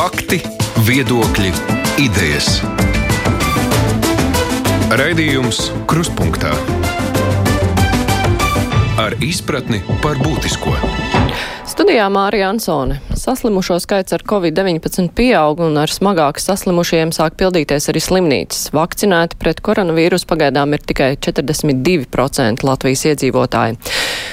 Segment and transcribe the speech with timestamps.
[0.00, 0.38] Fakti,
[0.88, 1.50] viedokļi,
[2.00, 2.46] idejas.
[4.96, 5.58] Raidījums
[5.90, 6.54] Kruspunkta
[8.96, 10.72] ar izpratni par būtisko.
[11.68, 12.96] Studijā Mārija Ansone.
[13.12, 18.70] Saslimušo skaits ar covid-19 pieaug un ar smagāk saslimušajiem sāk pildīties arī slimnīcas.
[18.72, 23.76] Vakcinēti pret koronavīrusu pagaidām ir tikai 42% Latvijas iedzīvotāji.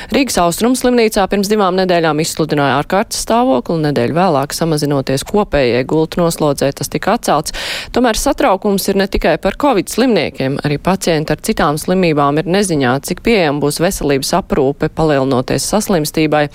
[0.07, 6.21] Rīgas austrums slimnīcā pirms divām nedēļām izsludināja ārkārtas stāvokli, un nedēļu vēlāk samazinoties kopējai gultu
[6.21, 7.51] noslodzē tas tika atcelts.
[7.91, 12.93] Tomēr satraukums ir ne tikai par covid slimniekiem, arī pacienti ar citām slimībām ir neziņā,
[13.03, 16.45] cik pieejama būs veselības aprūpe, palielinoties saslimstībai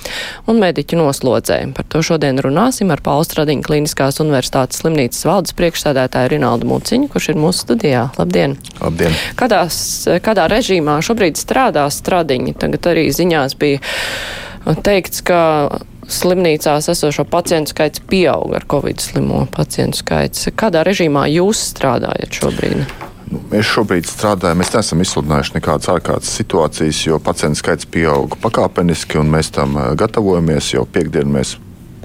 [0.49, 1.61] un mediķu noslodzē.
[1.77, 7.41] Par to šodien runāsim ar Paustradiņu Kliniskās universitātes slimnīcas valdes priekšsēdētāju Rinaldu Muciņu, kurš ir
[7.45, 8.09] mūsu studijā.
[8.17, 8.57] Labdien!
[8.81, 9.13] Labdien!
[9.37, 9.77] Kādās,
[10.25, 12.57] kādā režīmā šobrīd strādā stradiņi?
[12.65, 13.07] Tagad arī
[13.43, 20.51] ziņās bija teikts, ka slimnīcās esošo pacientu skaits pieaug ar covid slimo pacientu skaits.
[20.55, 22.85] Kādā režīmā jūs strādājat šobrīd?
[23.33, 29.19] Nu, mēs šobrīd strādājam, mēs neesam izsludinājuši nekādas ārkārtas situācijas, jo pacientu skaits pieauga pakāpeniski,
[29.23, 30.75] un mēs tam eh, gatavojamies.
[30.75, 31.57] Jau piekdien mēs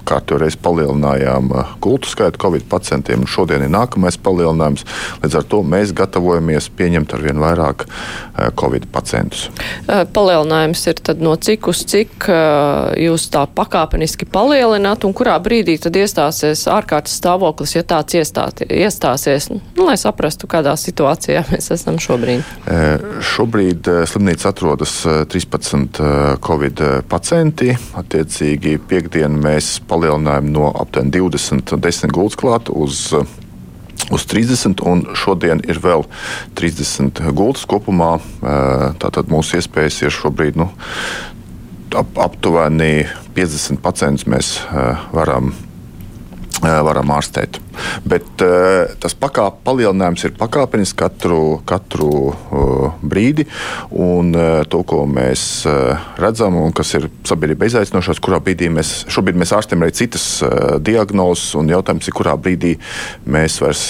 [0.08, 3.26] kārtīgi reiz palielinājām uh, gultu skaitu Covid pacientiem.
[3.28, 4.84] Šodien ir nākamais palielinājums.
[5.22, 9.48] Līdz ar to mēs gatavojamies pieņemt ar vien vairāk uh, Covid pacientus.
[9.86, 12.28] Uh, palielinājums ir no cik uz cik
[12.98, 19.48] jūs tā pakāpeniski palielināt un kurā brīdī tad iestāsies ārkārtas stāvoklis, ja tāds iestāti, iestāsies,
[19.54, 22.44] nu, lai saprastu, kādā situācijā mēs esam šobrīd?
[23.24, 24.94] Šobrīd slimnīca atrodas
[25.32, 26.02] 13
[26.44, 27.72] Covid pacienti.
[27.98, 33.10] Attiecīgi piekdien mēs palielinājām palielinājumi no aptuveni 20, 10 gultas klāt uz
[34.14, 36.06] uz 30, un šodien ir vēl
[36.56, 38.16] 30 gultas kopumā.
[39.02, 40.70] Tātad mūsu iespējas ir šobrīd nu,
[41.98, 44.54] ap, aptuveni 50 pacientus mēs
[45.12, 45.52] varam,
[46.62, 47.60] varam ārstēt.
[48.08, 53.48] Bet uh, tas pakāp, palielinājums ir pakāpenis katru, katru uh, brīdi.
[53.90, 55.42] Un uh, to, ko mēs
[56.18, 60.24] redzam, un kas ir sabiedrība izaicinošais, kurā brīdī mēs šobrīd mēs ārstējam arī citas
[60.84, 62.74] diagnozes, un jautājums ir, kurā brīdī
[63.28, 63.84] mēs vairs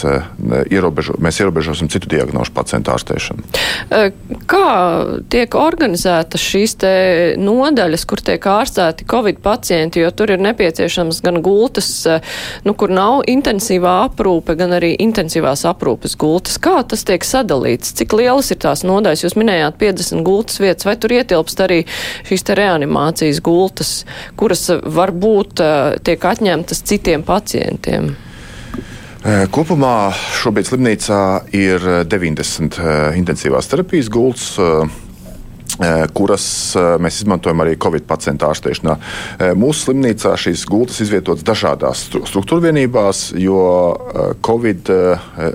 [0.72, 3.46] ierobežo, mēs ierobežosim citu diagnožu pacientu ārstēšanu.
[4.50, 4.68] Kā
[5.32, 6.76] tiek organizētas šīs
[7.40, 11.90] nodaļas, kur tiek ārstēti Covid pacienti, jo tur ir nepieciešams gan gultas,
[12.66, 16.58] nu, kur nav intensīva intensīvā aprūpe, gan arī intensīvās aprūpes gultas.
[16.58, 17.94] Kā tas tiek sadalīts?
[17.94, 19.24] Cik lielas ir tās nodaļas?
[19.24, 21.84] Jūs minējāt 50 gultas vietas, vai tur ietilpst arī
[22.26, 24.04] šīs te reanimācijas gultas,
[24.36, 28.16] kuras varbūt uh, tiek atņemtas citiem pacientiem?
[29.50, 31.20] Kopumā šobrīd slimnīcā
[31.58, 32.78] ir 90
[33.18, 35.07] intensīvās terapijas gultas Eh,
[36.14, 36.44] kuras
[36.76, 38.96] eh, mēs izmantojam arī Covid pacientu ārstēšanā.
[39.38, 43.58] Eh, mūsu slimnīcā šīs gultas izvietotas dažādās struktūrvienībās, jo
[44.44, 44.90] Covid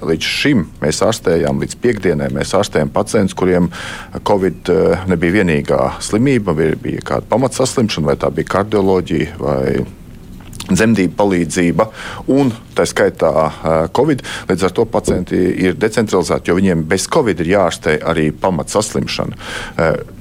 [0.03, 3.69] līdz šim mēs ārstējām, līdz piekdienai mēs ārstējām pacientus, kuriem
[4.27, 4.71] Covid
[5.09, 9.83] nebija vienīgā slimība, bija kāda pamatsaslimšana, vai tā bija kardioloģija vai
[10.71, 11.87] dzemdību palīdzība
[12.33, 13.31] un tā skaitā
[13.95, 14.23] Covid.
[14.49, 19.37] Līdz ar to pacienti ir decentralizēti, jo viņiem bez Covid ir jārastē arī pamatsaslimšana.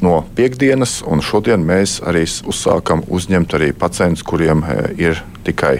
[0.04, 4.64] No piekdienas un šodien mēs arī uzsākam uzņemt arī pacientus, kuriem
[5.00, 5.72] ir tikai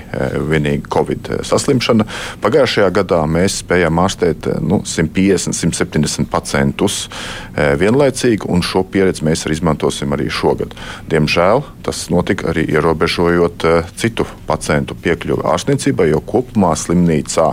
[0.51, 2.07] vienīgi Covid saslimšana.
[2.43, 7.05] Pagājušajā gadā mēs spējām ārstēt nu, 150, 170 pacientus
[7.55, 10.75] vienlaicīgi, un šo pieredzi mēs arī izmantosim arī šogad.
[11.13, 13.69] Diemžēl tas notika arī ierobežojot
[14.01, 14.52] citu pacientu
[15.03, 17.49] piekļuvi ārstniecībai, jo kopumā slimnīcā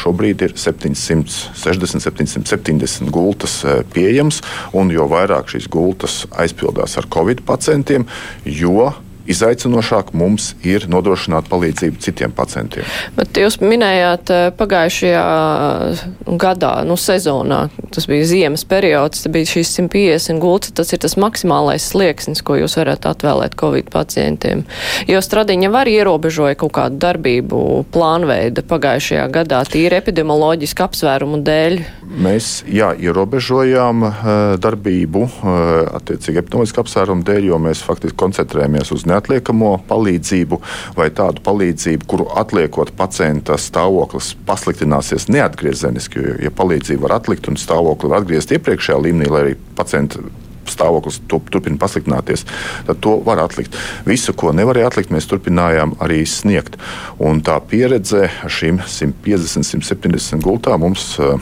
[0.00, 3.60] šobrīd ir 760, 770 gultas
[3.94, 4.42] pieejamas,
[4.72, 8.06] un jo vairāk šīs gultas aizpildās ar covid pacientiem,
[8.44, 8.92] jo
[9.30, 12.86] izaicinošāk mums ir nodrošināt palīdzību citiem pacientiem.
[13.16, 16.02] Bet jūs minējāt eh, pagājušajā eh,
[16.40, 17.64] gadā, nu, sezonā,
[17.94, 22.58] tas bija ziemas periods, tas bija šīs 150 gultas, tas ir tas maksimālais slieksnis, ko
[22.60, 24.64] jūs varat atvēlēt Covid pacientiem.
[25.08, 27.62] Jo stradiņa var ierobežoja kaut kādu darbību
[27.94, 31.78] plānveida pagājušajā gadā tīri epidemioloģiski apsvērumu dēļ.
[32.24, 34.20] Mēs, jā, ierobežojām uh,
[34.60, 40.60] darbību attiecīgi epidemioloģiski apsvērumu dēļ, jo mēs faktiski koncentrējamies uz neatliekamo palīdzību
[40.98, 46.24] vai tādu palīdzību, kuru atliekot pacienta stāvoklis pasliktināsies neatgriezeniski.
[46.24, 50.22] Jo, ja palīdzību var atlikt un stāvokli var atgriezt iepriekšējā līmenī, lai arī pacienta
[50.70, 52.46] stāvoklis turpina pasliktināties,
[52.88, 53.76] tad to var atlikt.
[54.08, 56.78] Visu, ko nevarēja atlikt, mēs turpinājām arī sniegt.
[57.20, 61.36] Un tā pieredze šīm 150, 170 gultām mums uh,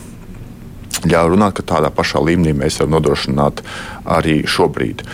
[1.08, 3.64] ļauj runāt, ka tādā pašā līmenī mēs varam nodrošināt
[4.18, 5.04] arī šobrīd.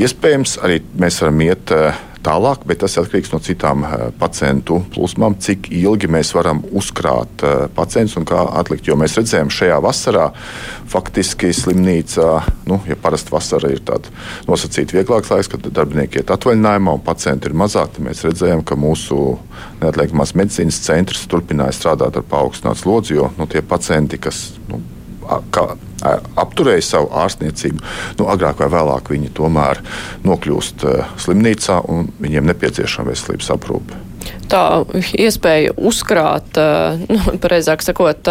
[0.00, 3.84] Iespējams, arī mēs varam iet uh, tālāk, bet tas atkarīgs no citām
[4.18, 7.44] pacientu plūsmām, cik ilgi mēs varam uzkrāt
[7.76, 8.88] pacientus un kā atlikt.
[8.88, 10.28] Jo mēs redzējām šajā vasarā,
[10.88, 12.28] faktiski slimnīcā,
[12.70, 14.12] nu, ja parasti vasara ir tāda
[14.48, 18.78] nosacīta vieglāks laiks, kad darbinieki iet atvaļinājumā un pacienti ir mazāk, tad mēs redzējām, ka
[18.80, 19.22] mūsu
[19.82, 24.80] neatliekamās medicīnas centrs turpināja strādāt ar paaugstinātu slodzi, jo nu, tie pacienti, kas nu,
[25.54, 25.64] kā,
[26.38, 27.82] apturēja savu ārstniecību,
[28.20, 29.82] nu, agrāk vai vēlāk viņi tomēr
[30.26, 30.86] nokļūst
[31.24, 34.04] slimnīcā un viņiem nepieciešama veselības aprūpe.
[34.48, 34.64] Tā
[35.18, 36.60] iespēja uzkrāt,
[37.08, 38.30] nu, pareizāk sakot,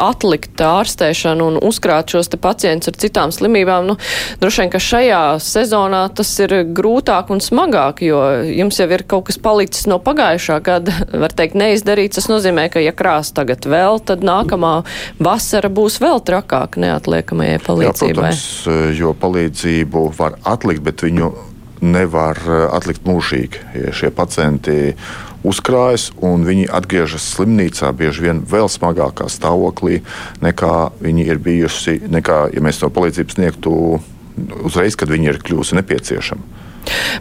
[0.00, 3.96] atlikt ārstēšanu un uzkrāt šos pacientus ar citām slimībām, nu,
[4.42, 8.20] droši vien, ka šajā sezonā tas ir grūtāk un smagāk, jo
[8.50, 12.20] jums jau ir kaut kas palicis no pagājušā gada, var teikt, neizdarīts.
[12.20, 14.78] Tas nozīmē, ka ja krās tagad vēl, tad nākamā
[15.22, 18.30] vasara būs vēl trakāk neatliekamajai palīdzībai.
[18.32, 21.32] Jā, protams, jo palīdzību var atlikt, bet viņu
[21.84, 22.38] nevar
[22.72, 23.62] atlikt mūžīgi.
[23.84, 24.94] Ja šie pacienti
[25.46, 30.00] uzkrājas, un viņi atgriežas slimnīcā bieži vien vēl smagākā stāvoklī
[30.44, 33.76] nekā viņi ir bijuši, nekā, ja mēs to palīdzību sniegtu
[34.66, 36.66] uzreiz, kad viņi ir kļuvusi nepieciešama.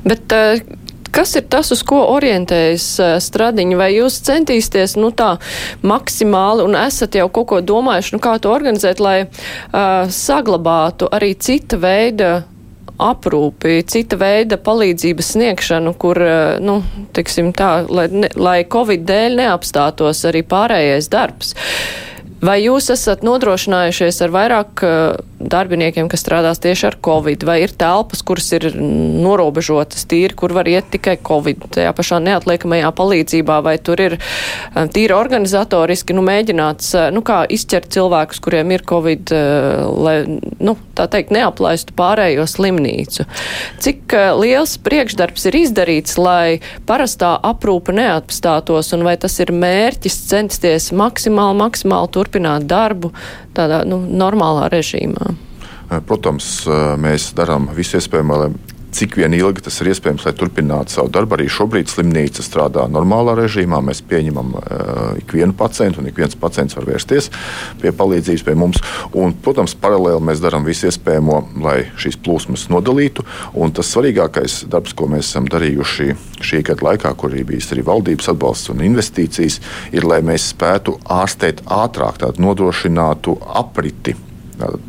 [0.08, 0.82] Bet, uh...
[1.16, 3.78] Kas ir tas, uz ko orientējas uh, stradiņi?
[3.80, 5.38] Vai jūs centīsties nu, tā
[5.80, 11.32] maksimāli un esat jau kaut ko domājuši, nu, kā to organizēt, lai uh, saglabātu arī
[11.40, 12.34] cita veida
[13.02, 16.82] aprūpi, cita veida palīdzības sniegšanu, kur, eh, nu,
[17.14, 21.56] tiksim tā, lai, ne, lai Covid dēļ neapstātos arī pārējais darbs.
[22.46, 25.16] Vai jūs esat nodrošinājušies ar vairāk uh,
[25.52, 30.70] darbiniekiem, kas strādās tieši ar covid, vai ir telpas, kuras ir norobežotas tīri, kur var
[30.70, 36.92] iet tikai covid, tajā pašā neatliekamajā palīdzībā, vai tur ir um, tīri organizatoriski, nu, mēģināts,
[37.16, 40.16] nu, kā izķert cilvēkus, kuriem ir covid, uh, lai,
[40.60, 43.28] nu, tā teikt, neaplaistu pārējo slimnīcu.
[43.86, 46.60] Cik uh, liels priekšdarbs ir izdarīts, lai
[46.90, 53.14] parastā aprūpa neapstātos, un vai tas ir mērķis censties maksimāli, maksimāli turpināt darbu
[53.56, 55.34] tādā, nu, normālā režīmā?
[56.10, 56.66] Protams,
[57.00, 61.36] mēs darām visu iespējamo, lai cik vien ilgi tas ir iespējams, lai turpinātu savu darbu.
[61.38, 63.82] Arī šobrīd slimnīca strādā normālā režīmā.
[63.84, 64.66] Mēs pieņemam uh,
[65.20, 67.32] ikvienu pacientu, un ik viens pacients var vērsties
[67.82, 68.82] pie palīdzības pie mums.
[69.16, 73.26] Un, protams, paralēli mēs darām visu iespējamo, lai šīs plūsmas nodalītu.
[73.60, 76.12] Un tas svarīgākais darbs, ko mēs esam darījuši
[76.46, 79.60] šī gada laikā, kur arī bijis arī valdības atbalsts un investīcijas,
[79.96, 84.16] ir, lai mēs spētu ārstēt ātrāk, nodrošinātu apriti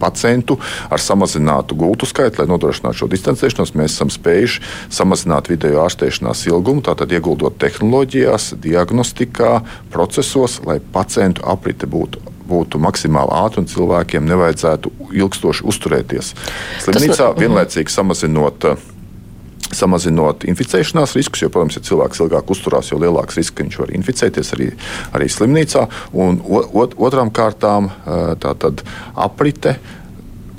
[0.00, 0.58] pacientu
[0.90, 3.74] ar samazinātu gultu skaitu, lai nodrošinātu šo distancēšanos.
[3.78, 4.62] Mēs esam spējuši
[4.94, 9.60] samazināt vidējo ārstēšanās ilgumu, tātad ieguldot tehnoloģijās, diagnostikā,
[9.94, 16.28] procesos, lai pacientu aprite būtu būtu maksimāli ātri un cilvēkiem nevajadzētu ilgstoši uzturēties
[16.84, 18.84] slimnīcā, vienlaicīgi samazinot uh,
[19.74, 24.52] samazinot inficēšanās riskus, jo, protams, ja cilvēks ilgāk uzturās, jo lielāks risks, viņš var inficēties
[24.56, 24.70] arī,
[25.16, 25.86] arī slimnīcā.
[26.16, 27.90] Un ot, otrām kārtām
[28.42, 28.84] tā tad
[29.14, 29.76] aprite.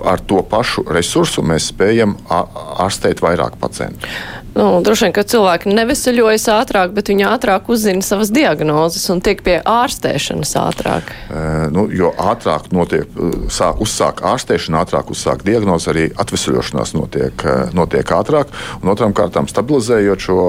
[0.05, 4.09] Ar to pašu resursu mēs spējam ārstēt vairāk pacientu.
[4.57, 9.44] Nu, droši vien, ka cilvēki neveseļojas ātrāk, bet viņi ātrāk uzzina savas diagnozes un tiek
[9.45, 11.11] pie ārstēšanas ātrāk.
[11.13, 11.41] E,
[11.75, 13.05] nu, jo ātrāk notiek,
[13.53, 17.45] sāk, uzsāk ārstēšana, ātrāk uzsāk diagnoze, arī atvesaļošanās notiek,
[17.77, 18.50] notiek ātrāk.
[18.81, 20.39] Un otrām kārtām, stabilizējot šo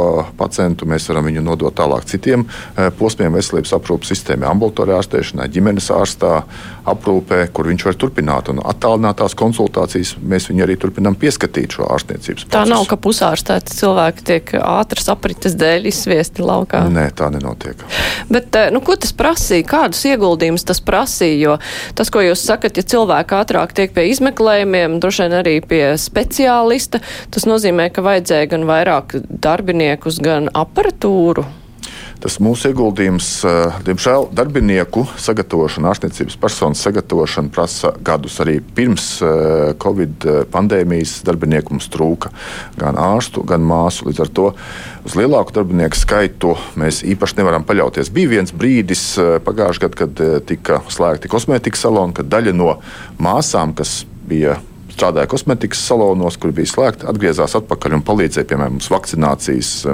[0.40, 2.46] pacientu, mēs varam viņu nodot tālāk citiem
[2.96, 6.32] posmiem veselības aprūpas sistēmai, ambulatorijā ārstēšanā, ģimenes ārstā,
[6.88, 8.49] aprūpē, kur viņš var turpināt.
[8.54, 12.54] Un attālinātās konsultācijas mēs viņu arī turpinām pieskatīt šo ārstniecības procesu.
[12.57, 16.85] Tā nav, ka pusārstēta cilvēka cilvēki tiek ātras aprites dēļ izsviesti laukā.
[16.92, 17.76] Nē, tā nenotiek.
[18.30, 19.66] Bet, eh, nu, ko tas prasīja?
[19.66, 21.38] Kādus ieguldījumus tas prasīja?
[21.38, 21.59] Jo
[21.95, 27.00] tas, ko jūs sakat, ja cilvēki ātrāk tiek pie izmeklējumiem, droši vien arī pie speciālista,
[27.30, 31.47] tas nozīmē, ka vajadzēja gan vairāk darbiniekus, gan aparatūru.
[32.18, 38.40] Tas mūsu ieguldījums, eh, diemžēl, darbinieku sagatavošana, ārstniecības personas sagatavošana prasa gadus.
[38.42, 42.32] Arī pirms eh, Covid pandēmijas darbinieku mums trūka
[42.80, 44.08] gan ārstu, gan māsu.
[44.10, 44.48] Līdz ar to
[45.06, 48.10] uz lielāku darbinieku skaitu mēs īpaši nevaram paļauties.
[48.10, 52.80] Bija viens brīdis eh, pagājušajā gadā, kad tika slēgti kosmētikas saloni, kad daļa no
[53.22, 54.58] māsām, kas bija
[54.90, 59.84] strādāja kosmētikas salonos, kur bija slēgti, atgriezās atpakaļ un palīdzēja, piemēram, mums vakcinācijas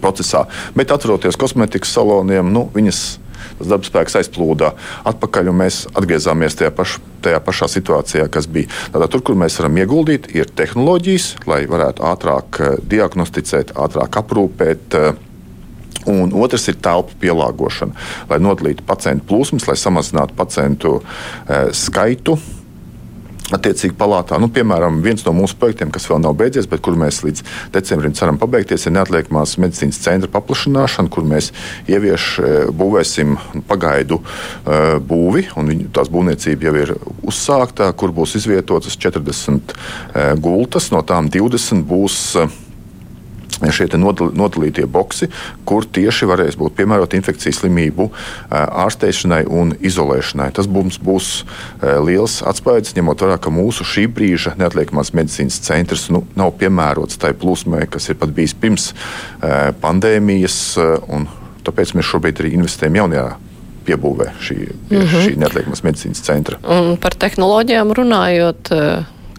[0.00, 0.46] procesā.
[0.76, 3.02] Bet atrodoties kosmetikas saloniem, nu, viņas
[3.60, 4.74] tas darbspēks aizplūda
[5.08, 8.70] atpakaļ, un mēs atgriezāmies tajā, paš, tajā pašā situācijā, kas bija.
[8.92, 15.00] Tātad, tur, kur mēs varam ieguldīt, ir tehnoloģijas, lai varētu ātrāk eh, diagnosticēt, ātrāk aprūpēt.
[15.00, 15.26] Eh,
[16.08, 22.38] un otrs ir telpu pielāgošana, lai nodalītu pacientu plūsmas, lai samazinātu pacientu e, skaitu
[23.56, 24.38] attiecīgi palātā.
[24.40, 28.14] Nu, piemēram, viens no mūsu projektiem, kas vēl nav beidzies, bet kur mēs līdz decembrim
[28.16, 31.50] ceram pabeigties, ir neatliekamās medicīnas centra paplašināšana, kur mēs
[31.90, 33.36] ievieš, e, būvēsim
[33.70, 36.94] pagaidu uh, būvi, un tās būvniecība jau ir
[37.26, 42.18] uzsākta, kur būs izvietotas 40 uh, gultas, no tām 20 būs.
[43.60, 45.28] Uh, šie nodalītie boxi,
[45.68, 48.08] kur tieši varēs būt piemēroti infekcijas slimību
[48.50, 50.50] ārstēšanai un izolēšanai.
[50.56, 51.30] Tas mums būs
[52.06, 57.34] liels atspējas, ņemot vērā, ka mūsu šī brīža neatliekamās medicīnas centrs nu, nav piemērots tai
[57.36, 58.90] plūsmai, kas ir pat bijis pirms
[59.82, 60.58] pandēmijas.
[61.60, 63.28] Tāpēc mēs šobrīd arī investējam jaunajā
[63.84, 65.24] piebūvē šī, mm -hmm.
[65.26, 66.56] šī neatliekamās medicīnas centra.
[66.64, 68.72] Un par tehnoloģijām runājot,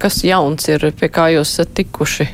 [0.01, 2.27] kas jauns ir, pie kā jūs esat tikuši?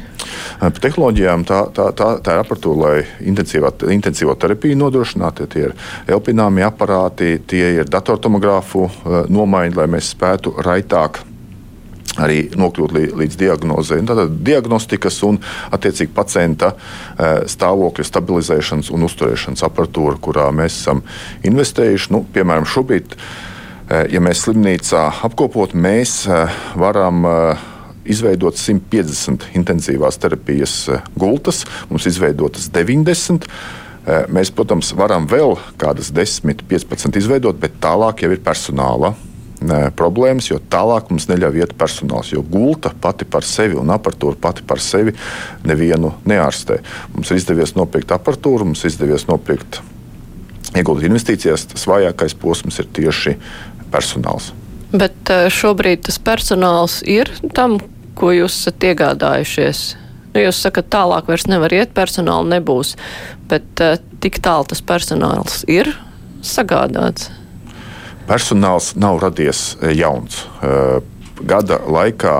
[0.59, 2.97] Par tehnoloģijām tā, tā, tā, tā ir apatūra, lai
[3.29, 5.47] intensīvo terapiju nodrošinātu.
[5.51, 5.75] Tie ir
[6.09, 8.87] elpināmi aparāti, tie ir datortomogrāfu
[9.31, 11.21] nomaiņa, lai mēs spētu raitāk
[12.17, 14.01] arī nokļūt līdz diagnozei.
[14.07, 15.37] Tātad diagnostikas un
[15.75, 16.73] attiecīgi pacienta
[17.53, 21.03] stāvokļa stabilizēšanas un uzturēšanas aparatūra, kurā mēs esam
[21.47, 22.13] investējuši.
[22.15, 23.13] Nu, piemēram, šobrīd,
[23.87, 26.25] ja mēs slimnīcā apkopot, mēs
[26.75, 27.25] varam
[28.07, 33.47] izveidot 150 intensīvās terapijas eh, gultas, mums izveidotas 90.
[33.47, 39.89] Eh, mēs, protams, varam vēl kādas 10, 15 izveidot, bet tālāk jau ir personāla eh,
[39.99, 42.31] problēmas, jo tālāk mums neļauj iet personāls.
[42.35, 45.15] Jo gulta pati par sevi un aparatūra pati par sevi
[45.67, 46.81] nevienu neārstē.
[47.15, 49.81] Mums ir izdevies nopirkt aparatūru, mums ir izdevies nopirkt,
[50.77, 51.67] ieguldīt investīcijās.
[51.73, 53.35] Tas vājākais posms ir tieši
[53.93, 54.51] personāls.
[54.93, 57.77] Bet šobrīd tas personāls ir tam,
[58.17, 59.81] ko jūs esat iegādājušies?
[60.33, 62.95] Nu, jūs sakat, tālāk vairs nevar iet, personāla nebūs,
[63.51, 65.89] bet uh, tik tālu tas personāls ir
[66.45, 67.31] sagādāts.
[68.27, 70.41] Personāls nav radies eh, jauns.
[71.47, 72.35] Gada laikā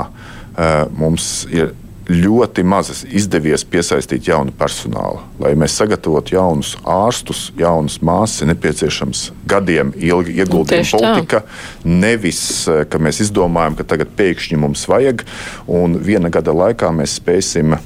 [0.98, 1.70] mums ir
[2.08, 5.20] ļoti maz izdevies piesaistīt jaunu personālu.
[5.44, 11.44] Lai mēs sagatavotu jaunus ārstus, jaunas māsas, ir nepieciešams gadiem ilgi ieguldījuma politika.
[11.84, 15.26] Nevis, eh, ka mēs izdomājam, ka tagad pēkšņi mums vajag,
[15.68, 17.78] un viena gada laikā mēs spēsim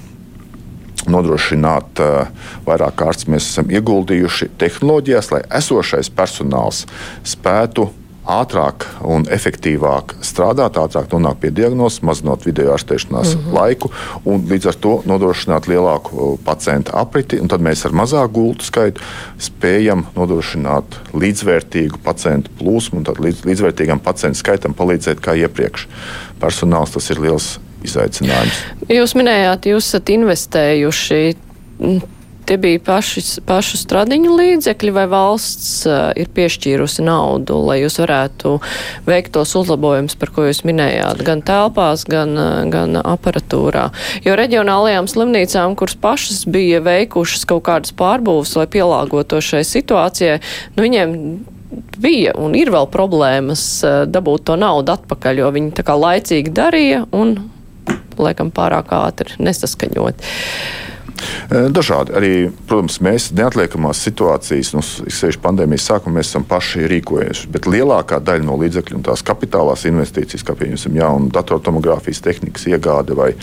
[1.09, 2.27] nodrošināt uh,
[2.67, 3.25] vairāk kārtas.
[3.25, 6.83] Mēs esam ieguldījuši tehnoloģijās, lai esošais personāls
[7.25, 7.87] spētu
[8.27, 13.53] ātrāk un efektīvāk strādāt, ātrāk nonākt pie diagnozes, mazinot video ārstēšanās mm -hmm.
[13.57, 13.91] laiku
[14.25, 17.41] un līdz ar to nodrošināt lielāku pacientu apriti.
[17.47, 19.01] Tad mēs ar mazāku gultu skaitu
[19.39, 25.87] spējam nodrošināt līdzvērtīgu pacientu plūsmu un līdz, līdzvērtīgam pacientu skaitam palīdzēt kā iepriekš.
[26.39, 28.63] Personāls tas ir liels izaicinājums.
[28.89, 31.35] Jūs minējāt, jūs esat investējuši
[32.51, 35.85] tie bija paši, pašu stradiņu līdzekļi vai valsts
[36.19, 38.57] ir piešķīrusi naudu, lai jūs varētu
[39.07, 42.35] veikt tos uzlabojumus, par ko jūs minējāt, gan telpās, gan,
[42.73, 43.85] gan aparatūrā.
[44.27, 50.41] Jo reģionālajām slimnīcām, kuras pašas bija veikušas kaut kādas pārbūves, lai pielāgoto šai situācijai,
[50.75, 51.17] nu viņiem
[52.03, 53.63] bija un ir vēl problēmas
[54.11, 57.37] dabūt to naudu atpakaļ, jo viņi tā kā laicīgi darīja un,
[58.19, 60.27] laikam, pārāk ātri nesaskaņot.
[61.51, 62.13] Dažādi.
[62.15, 62.33] Arī,
[62.69, 67.49] protams, mēs neatliekamās situācijas, nu, sevišķi pandēmijas sākumā, mēs esam paši rīkojušies.
[67.51, 73.17] Bet lielākā daļa no līdzekļu un tās kapitālās investīcijas, kā piemēram jaunu datortomogrāfijas tehnikas iegāde
[73.19, 73.33] vai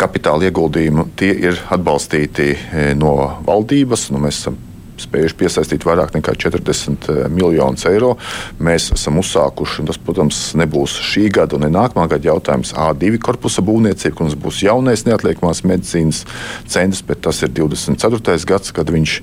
[0.00, 2.54] kapitāla ieguldījumu, tie ir atbalstīti
[2.98, 3.14] no
[3.46, 4.08] valdības.
[4.14, 4.56] Nu, mēs esam
[5.02, 8.14] spējuši piesaistīt vairāk nekā 40 eh, miljonus eiro.
[8.62, 13.20] Mēs esam uzsākuši, un tas, protams, nebūs šī gada un ne nākamā gada jautājums, A2
[13.22, 16.24] korpusa būvniecība, kur mums būs jaunais neatliekamās medicīnas
[16.70, 18.38] centrs, bet tas ir 24.
[18.48, 19.18] gads, kad viņš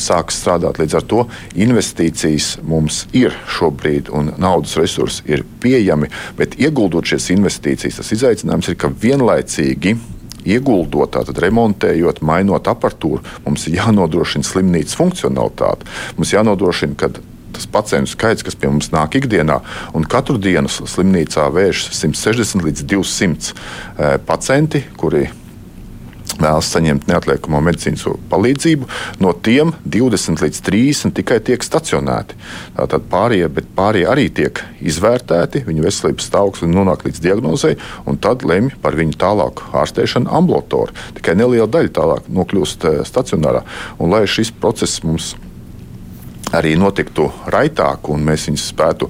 [0.00, 0.80] sāks strādāt.
[0.82, 1.26] Līdz ar to
[1.58, 8.72] investīcijas mums ir šobrīd, un naudas resursi ir pieejami, bet ieguldot šīs investīcijas, tas izaicinājums
[8.72, 9.96] ir, ka vienlaicīgi
[10.48, 15.88] ieguldot, tātad remontējot, mainot aparatūru, mums ir jānodrošina slimnīcas funkcionalitāte.
[16.18, 17.12] Mums jānodrošina, ka
[17.52, 19.60] tas pacientu skaits, kas pie mums nāk ikdienā,
[19.96, 25.26] un katru dienu slimnīcā vēršas 160 līdz 200 eh, pacienti, kuri
[26.40, 28.88] vēlas saņemt neatliekamo medicīnas palīdzību,
[29.22, 32.38] no tiem 20 līdz 30 tikai tiek stacionēti.
[32.78, 38.76] Tātad pārējie, pārējie arī tiek izvērtēti, viņu veselības stāvoklis nonāk līdz diagnozei, un tad lemj
[38.82, 40.94] par viņu tālāku ārstēšanu ambulatorā.
[41.18, 43.64] Tikai neliela daļa tālāk nokļūst eh, stacionārā.
[43.98, 45.34] Un, lai šis process mums
[46.52, 49.08] arī notiktu raitāk, un mēs viņus spētu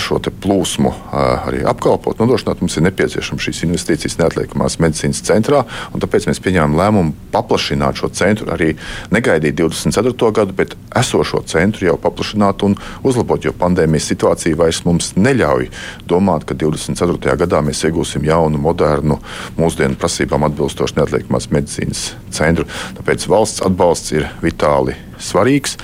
[0.00, 5.64] šo plūsmu arī apkalpot, nodrošināt, mums ir nepieciešams šīs investīcijas neatliekamās medicīnas centrā.
[6.00, 8.72] Tāpēc mēs pieņēmām lēmumu paplašināt šo centru, arī
[9.14, 10.32] negaidīt 24.
[10.36, 15.70] gadu, bet esošo centru jau paplašināt un uzlabot, jo pandēmijas situācija vairs mums neļauj
[16.10, 17.36] domāt, ka 24.
[17.44, 19.20] gadā mēs iegūsim jaunu, modernu,
[19.58, 22.66] mūsdienu prasībām atbilstošu neatliekamās medicīnas centru.
[22.98, 25.76] Tāpēc valsts atbalsts ir vitāli svarīgs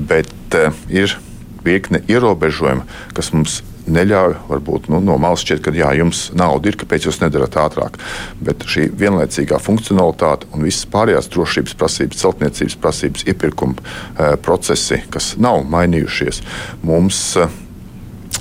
[0.00, 1.16] bet uh, ir
[1.64, 6.76] virkne ierobežojumu, kas mums neļauj, varbūt nu, no malas šķiet, ka jā, jums nauda ir,
[6.78, 7.96] kāpēc jūs nedarat ātrāk.
[8.44, 15.34] Bet šī vienlaicīgā funkcionalitāte un visas pārējās drošības prasības, celtniecības prasības, iepirkuma uh, procesi, kas
[15.42, 16.42] nav mainījušies,
[16.86, 17.50] mums uh,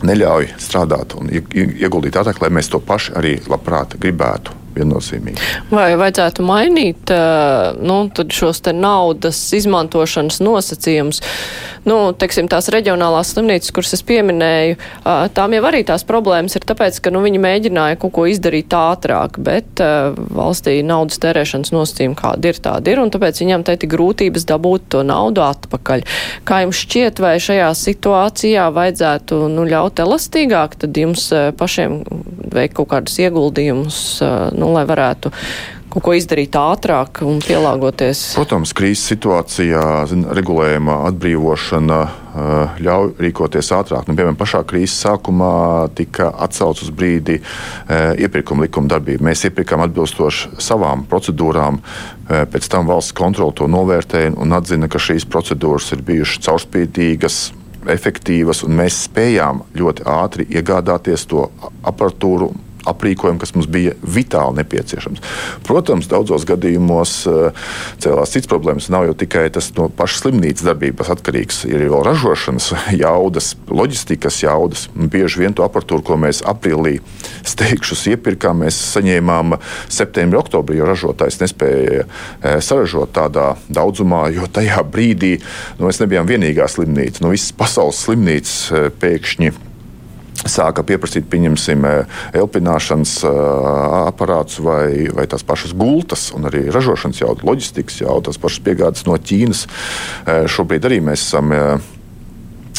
[0.06, 5.50] neļauj strādāt un ieguldīt ātrāk, lai mēs to paši arī labprāt gribētu viennozīmīgi.
[5.74, 7.14] Vai vajadzētu mainīt
[7.80, 8.00] nu,
[8.34, 11.22] šos naudas izmantošanas nosacījumus?
[11.88, 14.76] Nu, teiksim, tās reģionālās slimnīcas, kuras es pieminēju,
[15.34, 19.40] tām jau arī tās problēmas ir tāpēc, ka nu, viņi mēģināja kaut ko izdarīt ātrāk,
[19.42, 19.80] bet
[20.36, 24.90] valstī naudas tērēšanas nosacījumi kādi ir tādi ir, un tāpēc viņam te ir grūtības dabūt
[24.94, 26.04] to naudu atpakaļ.
[26.48, 32.02] Kā jums šķiet, vai šajā situācijā vajadzētu nu, ļaut elastīgāk, tad jums pašiem
[32.54, 34.00] veikt kaut kādus ieguldījumus
[34.60, 35.34] nu, lai varētu
[35.90, 38.22] kaut ko izdarīt ātrāk un pielāgoties?
[38.38, 44.06] Protams, krīzes situācijā zin, regulējuma atbrīvošana uh, ļauj rīkoties ātrāk.
[44.06, 49.26] Nu, piemēram, pašā krīzes sākumā tika atcelts uz brīdi uh, iepirkuma likuma darbība.
[49.32, 51.82] Mēs iepirkām atbilstoši savām procedūrām.
[51.82, 57.42] Uh, pēc tam valsts kontrole to novērtēja un atzina, ka šīs procedūras ir bijušas caurspīdīgas,
[57.90, 61.48] efektīvas, un mēs spējām ļoti ātri iegādāties to
[61.88, 62.52] aparatūru
[62.90, 65.22] aprīkojumu, kas mums bija vitāli nepieciešams.
[65.68, 67.68] Protams, daudzos gadījumos eh,
[68.04, 68.90] cēlās cits problēmas.
[68.94, 72.72] Nav jau tikai tas no pašas slimnīcas darbības atkarīgs, ir jau ražošanas
[73.04, 74.88] jaudas, loģistikas jaudas.
[74.96, 76.98] Bieži vien to aparatūru, ko mēs aprīlī
[77.48, 79.58] steigšus iepirkām, mēs saņēmām
[79.92, 85.38] septembrī, oktobrī, jo ražotājs nespēja eh, saražot tādā daudzumā, jo tajā brīdī
[85.80, 87.24] nu, mēs nebijām vienīgā slimnīca.
[87.24, 89.69] Nu, visas pasaules slimnīcas eh, pēkšņi
[90.48, 92.06] sāka pieprasīt, pieņemsim, eh,
[92.40, 93.40] elpināšanas eh,
[94.08, 99.06] aparātus vai, vai tās pašas gultas, un arī ražošanas jaudas, loģistikas jaudas, tās pašas piegādes
[99.08, 99.66] no Ķīnas.
[100.26, 101.52] Eh, šobrīd arī mēs esam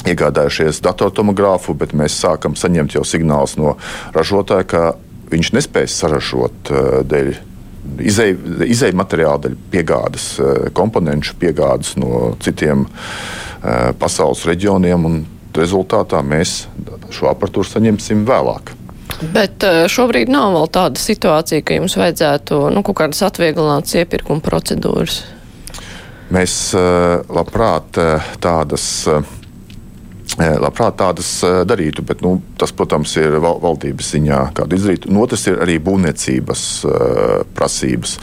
[0.01, 3.77] iegādājušies datortomogrāfu, bet mēs sākam saņemt jau signālus no
[4.15, 4.83] ražotāja, ka
[5.31, 6.73] viņš nespēs saražot
[7.07, 7.35] dēļ
[8.01, 10.25] izēju materiālu dēļ piegādes,
[10.77, 12.87] komponentu piegādes no citiem
[14.01, 15.27] pasaules reģioniem.
[15.57, 16.65] Rezultātā mēs
[17.15, 18.75] šo aparatūru saņemsim vēlāk.
[19.21, 24.41] Bet eh, šobrīd nav vēl tāda situācija, ka jums vajadzētu nu, kaut kādas atvieglinātas iepirkuma
[24.45, 25.21] procedūras.
[26.33, 28.89] Mēs eh, labprāt eh, tādas.
[30.41, 31.27] Labprāt tādas
[31.67, 35.09] darītu, bet nu, tas, protams, ir valdības ziņā, kādu izdarīt.
[35.11, 36.63] Un otrs ir arī būvniecības
[37.59, 38.15] prasības.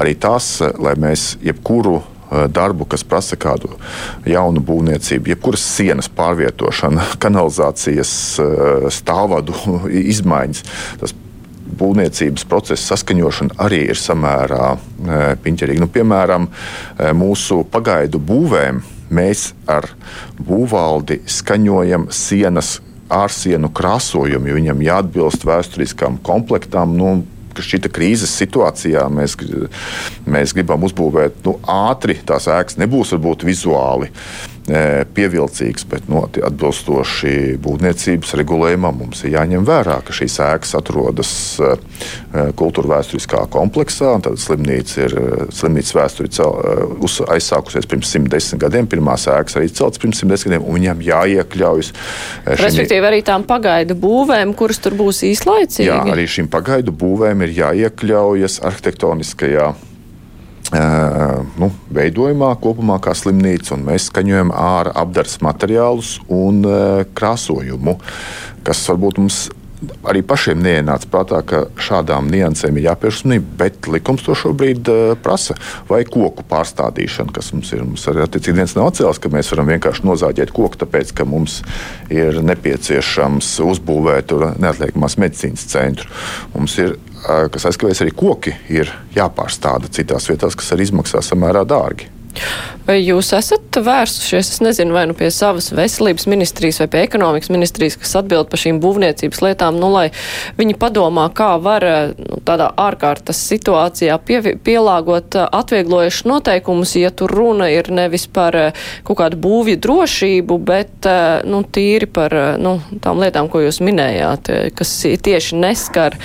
[0.00, 0.48] Arī tās,
[0.80, 1.98] lai mēs jebkuru
[2.30, 3.72] darbu, kas prasa kādu
[4.28, 8.12] jaunu būvniecību, jebkuras sienas pārvietošana, kanalizācijas
[8.42, 9.56] eh, stāvvadu
[10.14, 10.62] izmaiņas.
[11.02, 11.16] Tas
[11.80, 15.82] būvniecības procesa saskaņošana arī ir samērā eh, piņķerīga.
[15.82, 16.48] Nu, piemēram,
[17.16, 19.88] mūsu pagaidu būvēm mēs ar
[20.38, 22.78] būvvaldi skaņojam sienas
[23.10, 26.94] ārsienu krāsojumu, jo viņam jāatbilst vēsturiskām komplektām.
[26.94, 27.14] Nu,
[27.56, 29.36] ka šī krīzes situācijā mēs,
[30.28, 34.10] mēs gribam uzbūvēt nu, ātri, tās ēkas nebūs varbūt vizuāli
[35.16, 41.72] pievilcīgs, bet nu, atbilstoši būvniecības regulējumam mums ir jāņem vērā, ka šīs ēkas atrodas e,
[41.74, 44.12] e, kultūra vēsturiskā kompleksā.
[44.24, 45.16] Tad slimnīca ir
[45.56, 46.54] slimnīcas vēsture cel,
[47.34, 48.88] aizsākusies pirms 110 gadiem.
[48.90, 51.92] Pirmās ēkas arī celtas pirms 110 gadiem, un viņam jāiekļaujas.
[52.60, 55.90] Respektīvi, arī tām pagaidu būvēm, kuras tur būs īslaicīgi.
[55.90, 59.72] Jā, arī šīm pagaidu būvēm ir jāiekļaujas arhitektoniskajā
[60.70, 66.62] nu, veidojumā kopumā kā slimnīca, un mēs skaņojam ārā apdars materiālus un
[67.16, 67.96] krāsojumu,
[68.66, 69.40] kas varbūt mums
[70.08, 75.00] arī pašiem neienāca prātā, ka šādām niansēm ir jāpievērš uzmanība, bet likums to šobrīd uh,
[75.22, 75.56] prasa.
[75.88, 77.84] Vai koku pārstādīšana, kas mums ir.
[77.86, 81.60] Mums arī attiecīgi viens nav atcēlis, ka mēs varam vienkārši nozāģēt koku, tāpēc ka mums
[82.12, 86.10] ir nepieciešams uzbūvēt neatliekamās medicīnas centru.
[86.54, 92.08] Mums ir kas aizkavēs arī koki, ir jāpārstāda citās vietās, kas arī izmaksā samērā dārgi.
[92.90, 97.96] Jūs esat vērsušies, es nezinu, vai nu pie savas veselības ministrijas vai pie ekonomikas ministrijas,
[98.00, 100.08] kas atbild par šīm būvniecības lietām, nu, lai
[100.58, 101.86] viņi padomā, kā var
[102.18, 108.58] nu, tādā ārkārtas situācijā pie, pielāgot atvieglojuši noteikumus, ja tur runa ir nevis par
[109.06, 111.10] kaut kādu būvju drošību, bet,
[111.46, 116.18] nu, tīri par, nu, tām lietām, ko jūs minējāt, kas tieši neskar,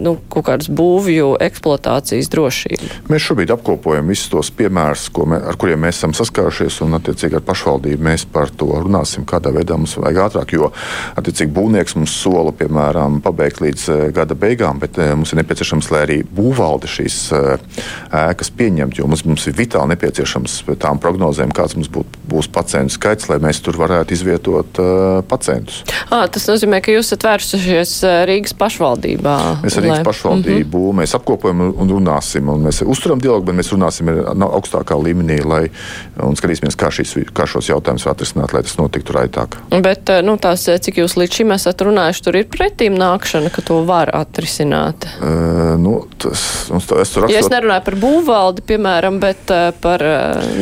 [0.00, 2.90] nu, kaut kādas būvju eksploatācijas drošību.
[3.12, 7.44] Mēs šobrīd apkopojam visus tos piemērus, mē, ar kuriem mēs esam saskārušies, un attiecīgi ar
[7.46, 10.54] pašvaldību mēs par to runāsim, kādā veidā mums vajag ātrāk.
[10.56, 10.70] Jo
[11.18, 15.90] attiecīgi būvnieks mums sola, piemēram, pabeigt līdz uh, gada beigām, bet uh, mums ir nepieciešams,
[15.94, 17.82] lai arī būvvalde šīs uh,
[18.22, 22.96] ēkas pieņemtu, jo mums, mums ir vitāli nepieciešams tām prognozēm, kāds mums būt, būs pacientu
[22.96, 24.80] skaits, lai mēs tur varētu izvietot
[25.28, 25.82] pacientus.
[26.12, 27.94] À, tas nozīmē, ka jūs esat vērsušies
[28.28, 29.36] Rīgas pašvaldībā.
[29.62, 30.06] Mēs ar Rīgas lai...
[30.06, 31.00] pašvaldību mm -hmm.
[31.02, 35.11] mēs apkopojam un runāsim, un mēs uzturam dialogu, bet mēs runāsim augstākā līmenī,
[35.46, 35.62] lai
[36.16, 39.58] skatīsimies, kā, šīs, kā šos jautājumus atrisināt, lai tas notiktu raitāk.
[39.84, 43.52] Bet, eh, nu, tās, eh, cik jūs līdz šim esat runājuši, tur ir pretīm nākšana,
[43.54, 45.06] ka to var atrisināt?
[45.20, 47.30] Uh, nu, tas, es, raksturo...
[47.32, 50.04] ja es nerunāju par būvvaldi, piemēram, bet uh, par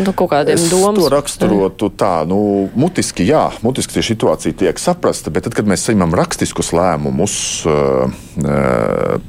[0.04, 1.00] nu, kaut kādiem domām.
[1.00, 5.86] To raksturotu tā, nu, mutiski, jā, mutiski šī situācija tiek saprasta, bet tad, kad mēs
[5.88, 7.36] saņemam rakstiskus lēmumus,
[7.68, 8.10] uh,
[8.44, 9.20] uh,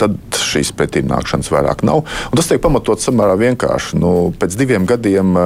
[0.00, 2.04] tad šīs pretimnākšanas vairāk nav.
[2.30, 4.00] Un tas tiek pamatots samērā vienkārši.
[4.00, 5.36] Nu, pēc diviem gadiem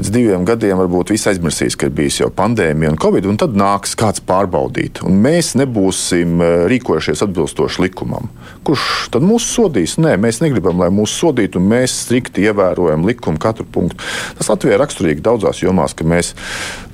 [0.00, 3.56] pēc diviem gadiem varbūt viss aizmirsīs, ka ir bijis jau pandēmija un covid, un tad
[3.58, 5.02] nāks kāds pārbaudīt.
[5.04, 8.30] Un mēs nebūsim rīkojušies atbilstoši likumam.
[8.64, 9.98] Kurš tad mūs sodīs?
[10.00, 14.00] Nē, mēs negribam, lai mūs sodītu, un mēs strikti ievērojam likumu katru punktu.
[14.38, 16.32] Tas Latvijai ir raksturīgi daudzās jomās, ka mēs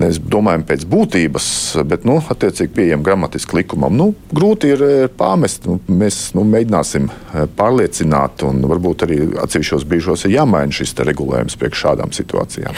[0.00, 1.48] nevis domājam pēc būtības,
[1.86, 3.94] bet nu, attiecīgi pieejam gramatiski likumam.
[3.94, 4.84] Nu, grūti ir
[5.18, 5.70] pārmest.
[5.70, 7.06] Nu, mēs nu, mēģināsim
[7.54, 12.74] pārliecināt, un varbūt arī atsevišķos brīžos ir jāmaina šis regulējums priekš šādām situācijām.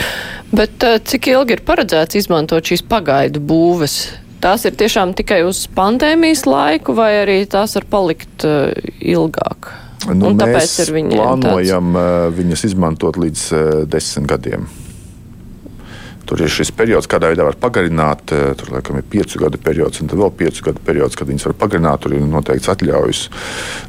[0.54, 3.98] Bet eh, cik ilgi ir paredzēts izmantot šīs pagaidu būves?
[4.42, 8.70] Tās ir tiešām tikai uz pandēmijas laiku, vai arī tās var palikt uh,
[9.02, 9.72] ilgāk?
[10.07, 12.28] Nu, Un tāpēc ir viņiem plānojam tāds...
[12.31, 13.42] Uh, viņas izmantot līdz
[13.90, 14.68] desmit gadiem.
[16.28, 18.28] Tur ir šis periods, kādā veidā var pagarināt.
[18.28, 21.57] Tur laikam ir piecu gadu periods, un tad vēl piecu gadu periods, kad viņas var
[21.64, 22.02] pagarināt.
[22.04, 23.22] Tur ir noteikts atļaujas,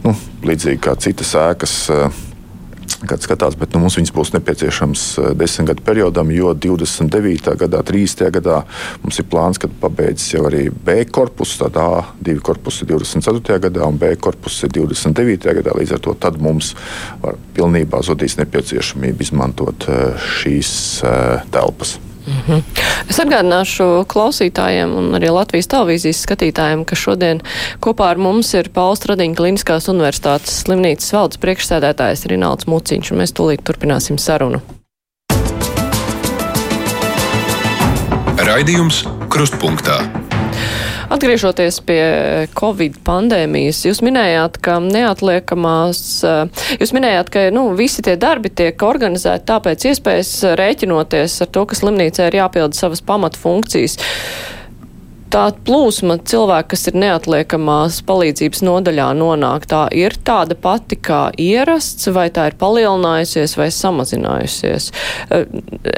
[0.06, 0.16] nu,
[0.48, 1.76] līdzīgi kā citas ēkas.
[3.00, 7.54] Kad skatās, bet nu, mums viņas būs nepieciešams eh, desmit gadu periodam, jo 29.
[7.62, 8.26] gadā, 30.
[8.40, 8.64] gadā
[9.04, 13.60] mums ir plāns, kad pabeidzas jau arī B korpus, tad A divi korpusi 24.
[13.70, 15.56] gadā un B korpus ir 29.
[15.62, 15.78] gadā.
[15.80, 16.74] Līdz ar to mums
[17.22, 20.72] var pilnībā zudīs nepieciešamība izmantot eh, šīs
[21.08, 22.00] eh, telpas.
[22.30, 22.62] Mm -hmm.
[23.10, 27.42] Es atgādināšu klausītājiem un arī Latvijas televīzijas skatītājiem, ka šodien
[27.82, 33.34] kopā ar mums ir Pauls Stradiņa Kliniskās universitātes slimnīcas valdes priekšsēdētājs Rinalds Muciņš, un mēs
[33.34, 34.62] tūlīt turpināsim sarunu.
[38.38, 40.29] Raidījums Krustpunktā.
[41.10, 42.02] Atgriežoties pie
[42.54, 48.78] Covid pandēmijas, jūs minējāt, ka neatliekamās, eh, jūs minējāt, ka nu, visi tie darbi tiek
[48.86, 53.98] organizēti tāpēc iespējas rēķinoties ar to, ka slimnīcē ir jāpilda savas pamatfunkcijas
[55.34, 62.10] tā plūsma cilvēku, kas ir neatliekamās palīdzības nodaļā nonāk, tā ir tāda pati kā ierasts,
[62.16, 64.90] vai tā ir palielinājusies vai samazinājusies.
[65.30, 65.46] Eh,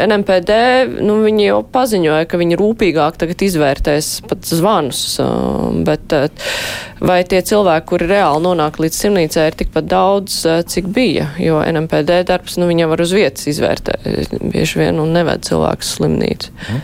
[0.08, 0.60] NMPD,
[1.02, 6.30] nu, viņi jau paziņoja, ka viņi rūpīgāk tagad izvērtēs pat zvanus, eh, bet eh,
[7.02, 10.42] vai tie cilvēki, kuri reāli nonāk līdz simnīcē, ir tikpat daudz,
[10.72, 15.46] cik bija, jo NMPD darbs, nu, viņi var uz vietas izvērtēt bieži vien un neved
[15.48, 16.52] cilvēkus slimnīcu.
[16.52, 16.82] Mm.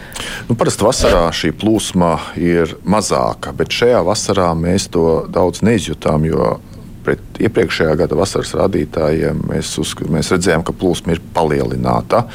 [0.49, 6.57] Nu, parasti vasarā šī plūsma ir mazāka, bet šajā vasarā mēs to daudz neizjutām, jo
[7.07, 12.25] pret iepriekšējā gada vasaras rādītājiem mēs, uz, mēs redzējām, ka plūsma ir palielināta.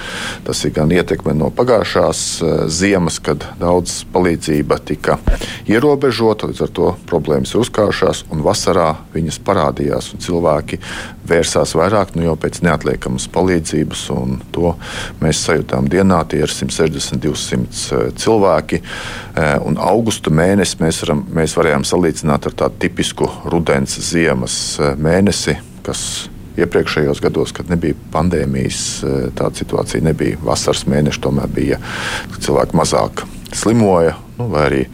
[0.46, 5.18] Tas ir gan ietekme no pagājušās eh, ziemas, kad daudz palīdzība tika
[5.68, 10.80] ierobežota, līdz ar to problēmas ir uzkāršās, un vasarā viņas parādījās, un cilvēki
[11.28, 14.72] vērsās vairāk nu, jau pēc neatliekamas palīdzības, un to
[15.22, 16.22] mēs sajūtām dienā.
[16.30, 22.48] Tie ir 160, 200 eh, cilvēki, eh, un augusta mēnesi mēs, varam, mēs varējām salīdzināt
[22.48, 24.61] ar tādu tipisku rudens ziemas
[25.00, 26.06] mēnesi, kas
[26.60, 30.40] iepriekšējos gados, kad nebija pandēmijas, eh, tāda situācija nebija.
[30.44, 31.80] Vasaras mēneši tomēr bija
[32.38, 34.84] cilvēki mazāk slimoja, nu, vai arī,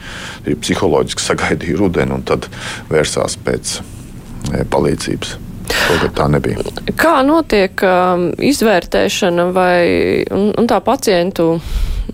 [0.45, 2.49] arī psiholoģiski sagaidīja rudeni un tad
[2.91, 5.37] vērsās pēc eh, palīdzības.
[5.69, 6.63] Tagad tā nebija.
[6.97, 11.59] Kā notiek um, izvērtēšana vai un, un tā pacientu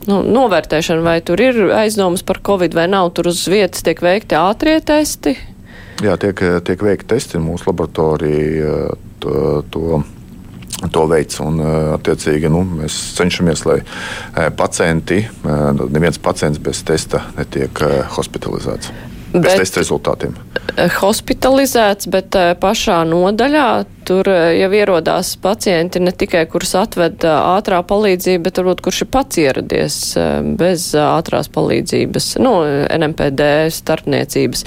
[0.09, 3.13] nu, novērtēšana, vai tur ir aizdomas par covid vai nav?
[3.15, 5.37] Tur uz vietas tiek veikti ātrie testi,
[6.03, 8.77] Jā, tiek, tiek veikti testi mūsu laboratorijā.
[9.25, 10.03] To, to
[10.93, 11.39] to veids.
[11.41, 11.61] Un,
[11.95, 13.79] attiecīgi, nu, mēs cenšamies, lai
[14.59, 15.23] pacienti,
[15.95, 17.85] neviens pacients bez testa netiek
[18.17, 19.14] hospitalizēts.
[19.35, 20.37] Bez testa rezultātiem.
[21.01, 23.69] Hospitalizēts, bet pašā nodaļā
[24.05, 29.41] tur jau ierodās pacienti ne tikai, kurus atved ātrā palīdzība, bet varbūt kurš ir pats
[29.41, 29.97] ieradies
[30.61, 32.53] bez ātrās palīdzības, nu,
[32.95, 34.65] NMPD starpniecības.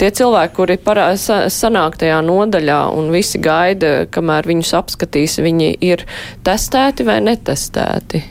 [0.00, 6.04] Tie cilvēki, kuri parā, sanāk tajā nodaļā un visi gaida, kamēr viņus apskatīs, viņi ir
[6.46, 8.24] testēti vai netestēti?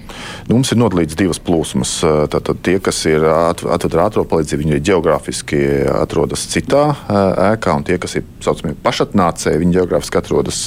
[0.49, 1.99] Nu, mums ir nodalīts divas plūsmas.
[2.33, 6.83] Tātad tie, kas ir atved ar ātrā palīdzību, viņi geogrāfiski atrodas citā
[7.53, 10.63] ēkā, un tie, kas ir saucamie pašatnācēji, viņi geogrāfiski atrodas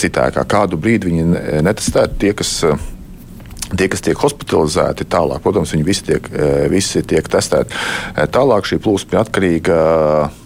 [0.00, 0.46] citā ēkā.
[0.50, 2.52] Kādu brīdi viņi netestēti, tie, kas
[3.66, 7.74] Tie, kas tiek hospitalizēti, tālāk, protams, viņi visi tiek, eh, visi tiek testēti.
[8.14, 9.78] Eh, tālāk šī plūsma ir atkarīga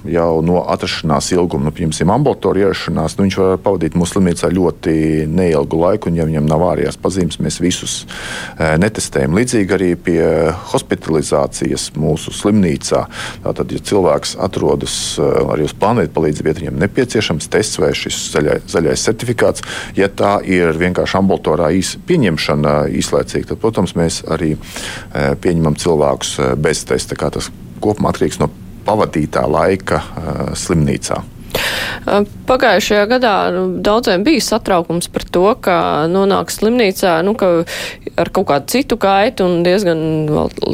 [0.08, 1.64] jau no atrašanās ilguma.
[1.68, 6.24] Nu, piemēram, ambulatorija ierašanās, nu, viņš var pavadīt mūsu slimnīcā ļoti neilgu laiku, un, ja
[6.24, 8.06] viņam nav ārējās pazīmes, mēs visus
[8.58, 9.36] netestējam.
[9.36, 10.22] Līdzīgi arī pie
[10.72, 13.04] hospitalizācijas mūsu slimnīcā.
[13.44, 18.66] Tātad, ja cilvēks atrodas arī uz planētu palīdzību, ja viņam nepieciešams tests vai šis zaļais,
[18.72, 19.62] zaļais certifikāts,
[19.96, 25.76] ja tā ir vienkārši ambulatorā īsa pieņemšana, īsa īslaicīgi, tad, protams, mēs arī eh, pieņemam
[25.76, 27.18] cilvēkus eh, bez testa.
[27.30, 28.50] Tas kopumā atkarīgs no
[28.86, 31.22] pavadītā laika eh, slimnīcā.
[32.48, 35.76] Pagājušajā gadā nu, daudziem bija satraukums par to, ka
[36.10, 37.50] nonāk slimnīcā nu, ka
[38.20, 40.00] ar kaut kādu citu kaitu un diezgan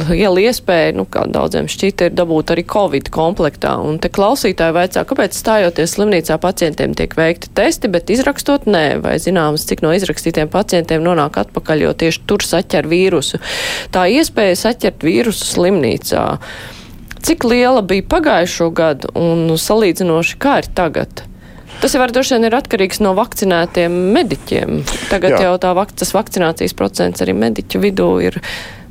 [0.06, 3.74] liela iespēja, nu, kā daudziem šķita, ir dabūt arī Covid komplektā.
[3.82, 9.16] Un te klausītāji vaicā, kāpēc stājoties slimnīcā pacientiem tiek veikti testi, bet izrakstot nē, vai
[9.22, 13.42] zināms, cik no izrakstītiem pacientiem nonāk atpakaļ, jo tieši tur saķer vīrusu.
[13.94, 16.26] Tā iespēja saķert vīrusu slimnīcā
[17.22, 21.24] cik liela bija pagājušo gadu un salīdzinoši kā ir tagad?
[21.80, 24.80] Tas jau droši vien ir atkarīgs no vakcinētiem mediķiem.
[25.10, 25.42] Tagad Jā.
[25.48, 28.40] jau tā vak tas vakcinācijas procents arī mediķu vidū ir.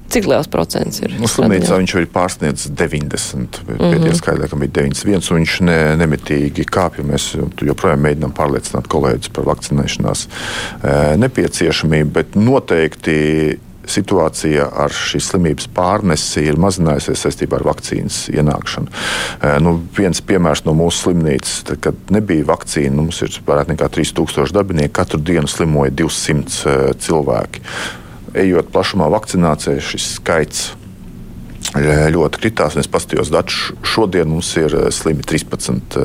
[0.05, 1.15] Cik liels procents ir?
[1.17, 3.57] Nu, slimnīcā viņš ir pārsniedzis 90.
[3.65, 3.93] Mm -hmm.
[3.95, 7.03] Pēdējā skaidrā, ka bija 91, un viņš ne, nemitīgi kāpja.
[7.09, 7.25] Mēs
[7.65, 13.57] joprojām mēģinām pārliecināt kolēģus par vakcinēšanās e, nepieciešamību, bet noteikti
[13.89, 18.91] situācija ar šīs slimības pārnesi ir mazinājusies saistībā ar vakcīnas ienākšanu.
[18.91, 23.73] Eh, nu, viens piemērs no mūsu slimnīcas, tad, kad nebija vakcīna, nu, mums ir vairāk
[23.73, 27.63] nekā 3000 darbinieku, katru dienu slimoja 200 eh, cilvēki.
[28.45, 30.63] Ejot plašumā vakcinācijai, šis skaits
[31.77, 32.77] eh, ļoti kritās.
[32.81, 33.71] Es paskatījos datus.
[33.87, 35.99] Šodien mums ir slimi 13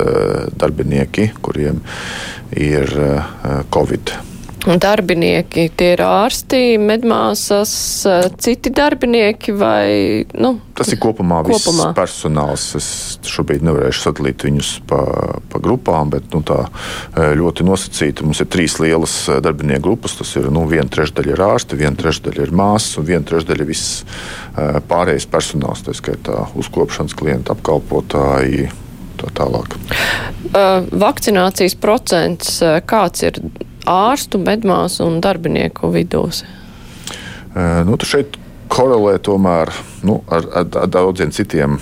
[0.60, 1.82] darbinieki, kuriem
[2.54, 2.98] ir
[3.74, 4.14] Covid.
[4.61, 7.70] Darbinieki, tie ir ārsti, medmāsas,
[8.44, 10.25] citi darbinieki vai?
[10.37, 11.55] Nu, Tas ir kopumā, kopumā.
[11.55, 12.66] viss personāls.
[12.77, 12.88] Es
[13.25, 15.01] šobrīd nevarēšu sadalīt viņus pa,
[15.49, 16.66] pa grupām, bet nu, tā
[17.16, 18.27] ļoti nosacīta.
[18.27, 20.18] Mums ir trīs lielas darbinieku grupas.
[20.20, 23.70] Tas ir nu, viena trešdaļa ir ārsti, viena trešdaļa ir māsas un viena trešdaļa ir
[23.73, 24.05] viss
[24.92, 25.87] pārējais personāls.
[25.88, 28.68] Tā skaitā uzkopšanas klienti, apkalpotāji.
[29.20, 29.75] Tā tālāk.
[30.96, 32.55] Vakcinācijas procents
[32.88, 33.42] kāds ir
[33.88, 36.44] ārstu, medmāsu un darbinieku vidūs?
[37.54, 38.36] Nu, šeit
[38.70, 39.72] korelē tomēr
[40.06, 41.80] nu, ar, ar, ar daudziem citiem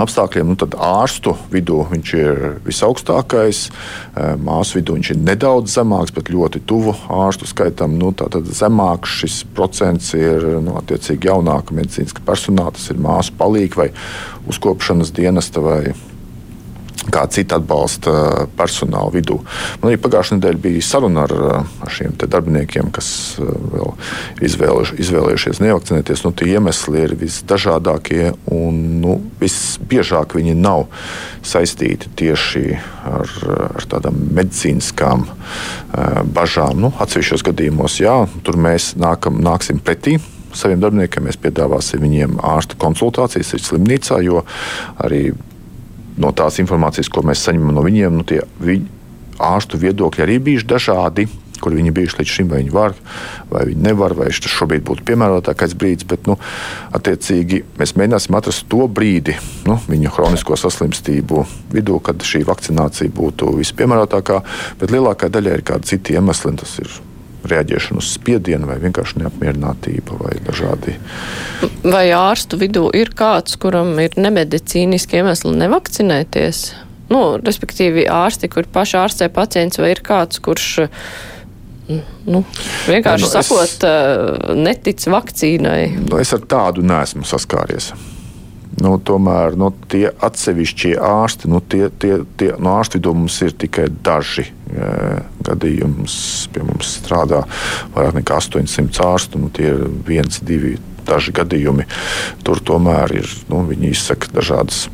[0.00, 0.52] apstākļiem.
[0.52, 3.66] Nu, tad ārstu vidū viņš ir visaugstākais,
[4.40, 7.98] māsu vidū viņš ir nedaudz zemāks, bet ļoti tuvu ārstu skaitam.
[8.00, 13.84] Nu, tad zemāks šis procents ir nu, attiecīgi jaunāka medicīniska personāla, tas ir māsu palīga
[13.84, 13.90] vai
[14.48, 15.92] uzkopšanas dienesta vai
[17.10, 19.38] kā cita atbalsta personāla vidū.
[19.82, 21.34] Man arī pagājušajā nedēļā bija saruna ar,
[21.82, 23.08] ar šiem darbiniekiem, kas
[23.42, 23.94] eh, vēl
[24.48, 26.24] izvēluši, izvēlējušies nevakcinēties.
[26.26, 30.86] Nu, tie iemesli ir visdažādākie un nu, visbiežāk viņi nav
[31.46, 32.66] saistīti tieši
[33.10, 33.32] ar,
[33.78, 35.26] ar tādām medicīniskām
[36.34, 36.78] bažām.
[36.84, 38.14] Nu, atsevišķos gadījumos, jā,
[38.46, 40.20] tur mēs nākam, nāksim pretī
[40.56, 44.42] saviem darbiniekiem mēs piedāvāsim viņiem ārsta konsultācijas slimnīcā, jo
[45.00, 45.30] arī
[46.20, 48.88] no tās informācijas, ko mēs saņemam no viņiem, nu, tie viņi,
[49.42, 51.28] ārstu viedokļi arī bijuši dažādi.
[51.62, 52.96] Kur viņi bijuši līdz šim, vai viņi var,
[53.46, 56.08] vai viņi nevar, vai tas šobrīd būtu piemērotākais brīdis.
[56.10, 56.34] Bet, nu,
[56.98, 59.36] attiecīgi, mēs mēģināsim atrast to brīdi
[59.70, 64.42] nu, viņu chronisko saslimstību vidū, kad šī vakcinācija būtu vispiemērotākā.
[64.82, 66.98] Bet lielākā daļa ir kādi citi iemesli, tas ir
[67.48, 70.96] reaģēšana uz spiedienu, vai vienkārši neapmierinātība, vai dažādi.
[71.82, 76.62] Vai ārstu vidū ir kāds, kuram ir nemedicīniski iemesli nevakcinēties?
[77.12, 80.68] Nu, respektīvi, ārsti, kur paši ārstē pacients, vai ir kāds, kurš
[82.24, 82.44] nu,
[82.88, 85.82] vienkārši nu, sakot, es, netic vakcīnai?
[86.06, 87.92] Nu, es ar tādu nesmu saskāries.
[88.80, 93.52] Nu, tomēr nu, tie atsevišķie ārsti, nu, tie, tie, tie, no ārstu vidū mums ir
[93.52, 94.46] tikai daži
[95.44, 95.98] gadījumi.
[95.98, 96.16] Mums,
[96.52, 97.42] pie mums strādā
[97.96, 100.78] vairāk nekā 800 ārstu, nu, tie ir viens, divi.
[101.02, 101.82] Daži gadījumi
[102.46, 103.30] tur tomēr ir.
[103.50, 104.84] Nu, viņi izsaka dažādas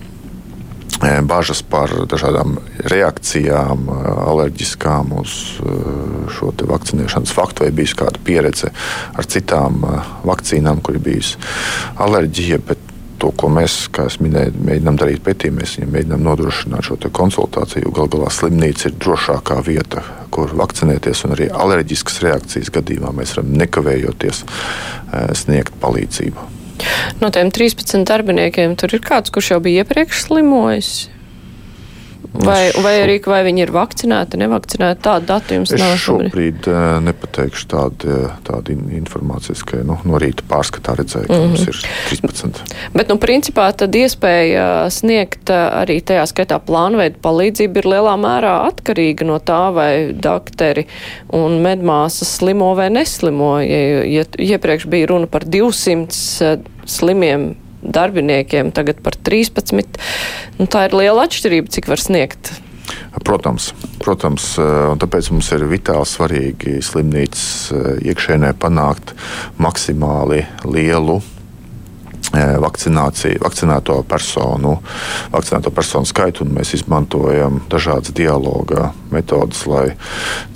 [1.28, 2.56] bažas par dažādām
[2.90, 3.86] reakcijām,
[4.24, 5.34] alerģiskām uz
[6.34, 8.72] šo vakcinēšanas faktu, vai bijusi kāda pieredze
[9.14, 9.84] ar citām
[10.26, 11.38] vakcīnām, kur ir bijusi
[12.02, 12.58] alerģija.
[12.66, 12.87] Bet
[13.20, 17.92] to, ko mēs, kā es minēju, mēģinām darīt pētījumā, mēs viņam mēģinām nodrošināt šo konsultāciju.
[17.94, 20.04] Galu galā slimnīca ir drošākā vieta,
[20.34, 26.48] kur vakcinēties, un arī alerģiskas reakcijas gadījumā mēs varam nekavējoties eh, sniegt palīdzību.
[27.18, 30.92] No tiem 13 darbiniekiem tur ir kāds, kurš jau bija iepriekš slimojis?
[32.44, 35.02] Vai, vai arī vai viņi ir vakcinēti, nevakcinēti?
[35.04, 35.94] Tādu datu jums es nav.
[35.96, 41.34] Es šobrīd uh, nepateikšu tādu, eh, tādu informāciju, ka nu, no rīta pārskatā redzēju, ka
[41.34, 41.56] mm -hmm.
[41.56, 42.62] mums ir 13.
[42.94, 49.26] Bet, nu, principā tad iespēja sniegt arī tajā skaitā plānveidu palīdzību ir lielā mērā atkarīga
[49.26, 50.86] no tā, vai dakteri
[51.32, 53.58] un medmāsas slimo vai neslimo.
[53.60, 59.74] Ja, ja iepriekš bija runa par 200 slimiem darbiniekiem, tagad par 13.
[60.58, 62.52] Nu, tā ir liela atšķirība, cik var sniegt.
[63.24, 69.12] Protams, protams, un tāpēc mums ir vitāli svarīgi slimnīcas eh, iekšēnē panākt
[69.60, 71.18] maksimāli lielu
[72.34, 74.76] vakcinēto personu,
[75.32, 79.86] vakcinēto personu skaitu, un mēs izmantojam dažādas dialoga metodas, lai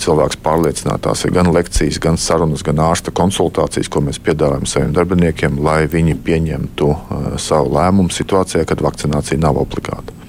[0.02, 4.96] cilvēks pārliecinātu, tās ir gan lekcijas, gan sarunas, gan ārsta konsultācijas, ko mēs piedāvājam saviem
[4.96, 10.21] darbiniekiem, lai viņi pieņemtu uh, savu lēmumu situācijā, kad vakcinācija nav obligāta.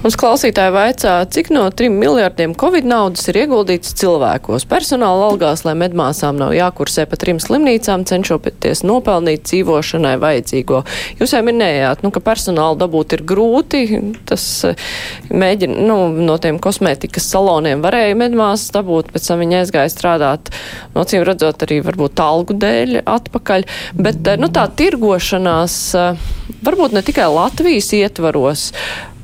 [0.00, 5.74] Mums klausītāji vaicā, cik no 3 miljārdiem Covid naudas ir ieguldīts cilvēkos, personāla algās, lai
[5.76, 10.80] medmāsām nav jākursē pa trim slimnīcām, cenšoties nopelnīt dzīvošanai vajadzīgo.
[11.20, 13.82] Jūs jau minējāt, nu, ka personāla dabūt ir grūti,
[14.30, 14.88] tas eh,
[15.28, 20.52] mēģina, nu, no tiem kosmētikas saloniem varēja medmāsas dabūt, pēc tam viņi aizgāja strādāt,
[20.96, 23.68] no cīm redzot arī varbūt algu dēļ atpakaļ,
[24.00, 26.28] bet, eh, nu, tā tirgošanās eh,
[26.64, 28.70] varbūt ne tikai Latvijas ietvaros,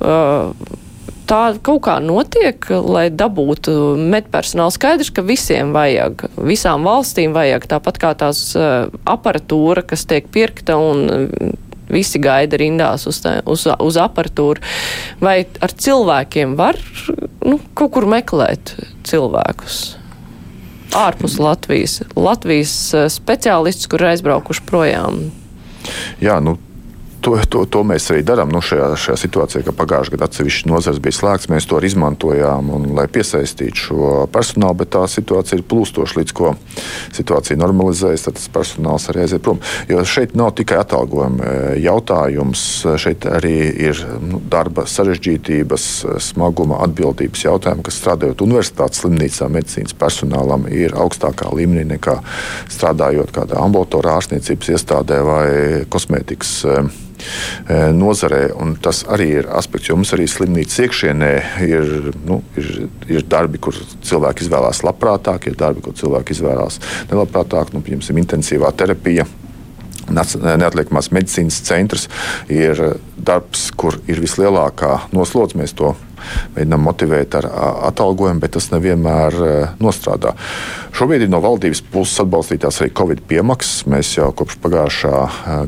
[0.00, 4.74] tā kaut kā notiek, lai dabūtu medpersonālu.
[4.74, 11.54] Skaidrs, ka visiem vajag, visām valstīm vajag, tāpat kā tās aparatūra, kas tiek pirkta un
[11.92, 14.62] visi gaida rindās uz, tā, uz, uz aparatūru.
[15.22, 16.78] Vai ar cilvēkiem var
[17.46, 18.74] nu, kaut kur meklēt
[19.06, 19.84] cilvēkus?
[20.96, 22.00] Ārpus Latvijas.
[22.16, 22.72] Latvijas
[23.12, 25.26] speciālists, kur aizbraukuši projām.
[26.22, 26.56] Jā, nu,
[27.26, 31.00] to, to, to mēs arī darām nu, šajā, šajā situācijā, ka pagājušajā gadā atsevišķi nozars
[31.02, 31.48] bija slēgts.
[31.50, 36.34] Mēs to arī izmantojām, un, lai piesaistītu šo personālu, bet tā situācija ir plūstoša, līdz
[36.36, 36.52] ko
[37.16, 38.28] situācija normalizējas.
[38.28, 39.58] Tad tas personāls arī aiziet prom.
[39.90, 42.62] Jo šeit nav tikai atalgojuma e, jautājums,
[43.02, 43.56] šeit arī
[43.88, 45.88] ir nu, darba sarežģītības,
[46.28, 52.20] smaguma, atbildības jautājumi, kas strādājot universitātes slimnīcā, medicīnas personālam ir augstākā līmenī nekā
[52.70, 55.46] strādājot kādā ambulatorā ārstniecības iestādē vai
[55.90, 56.78] kosmētikas e,
[57.15, 57.15] E,
[57.96, 58.42] nozarē.
[58.82, 61.32] Tas arī ir aspekts, jo mums arī slimnīcas iekšienē
[61.66, 62.70] ir, nu, ir,
[63.18, 63.76] ir darbi, kur
[64.06, 67.74] cilvēki izvēlās labprātāk, ir darbi, kur cilvēki izvēlās nelabprātāk.
[67.74, 69.26] Nu, piemēram, intensīvā terapija.
[70.06, 72.04] Neatliekamās medicīnas centrs
[72.52, 72.78] ir
[73.18, 75.58] darbs, kur ir vislielākā noslodze.
[75.58, 75.96] Mēs to
[76.56, 77.48] mēģinām motivēt ar
[77.90, 79.38] atalgojumu, bet tas nevienmēr
[79.82, 80.34] nostrādā.
[80.96, 83.84] Šobrīd ir no valdības puses atbalstītās arī Covid piemaksas.
[83.90, 85.18] Mēs jau kopš pagājušā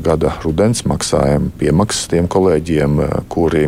[0.05, 2.97] gada rudens maksājam piemaksas tiem kolēģiem,
[3.29, 3.67] kuri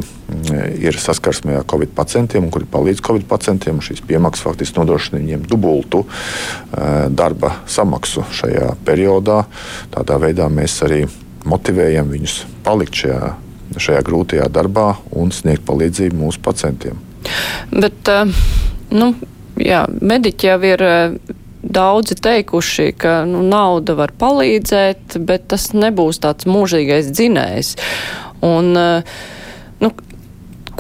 [0.82, 3.84] ir saskarsmē ar Covid pacientiem un kuri palīdz Covid pacientiem.
[3.84, 6.06] Šīs piemaksas faktiski nodrošina viņiem dubultu
[7.14, 9.44] darba samaksu šajā periodā.
[9.94, 11.04] Tādā veidā mēs arī
[11.46, 13.34] motivējam viņus palikt šajā
[13.78, 17.00] šajā grūtajā darbā un sniegt palīdzību mūsu pacientiem.
[17.72, 18.42] Bet, eh,
[18.92, 19.14] nu,
[19.62, 21.18] jā, mediķi jau ir eh,
[21.62, 27.76] daudzi teikuši, ka nu, nauda var palīdzēt, bet tas nebūs tāds mūžīgais dzinējs.
[28.42, 29.22] Un, uh,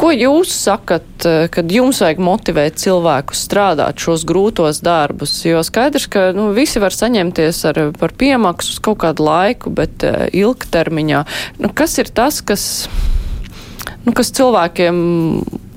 [0.01, 5.35] Ko jūs sakat, eh, kad jums vajag motivēt cilvēkus strādāt šos grūtos darbus?
[5.45, 10.25] Jo skaidrs, ka nu, visi var saņemties ar, par piemaksu kaut kādu laiku, bet uh,
[10.33, 11.21] ilgtermiņā.
[11.61, 12.63] Nu, kas ir tas, kas,
[14.07, 14.97] nu, kas cilvēkiem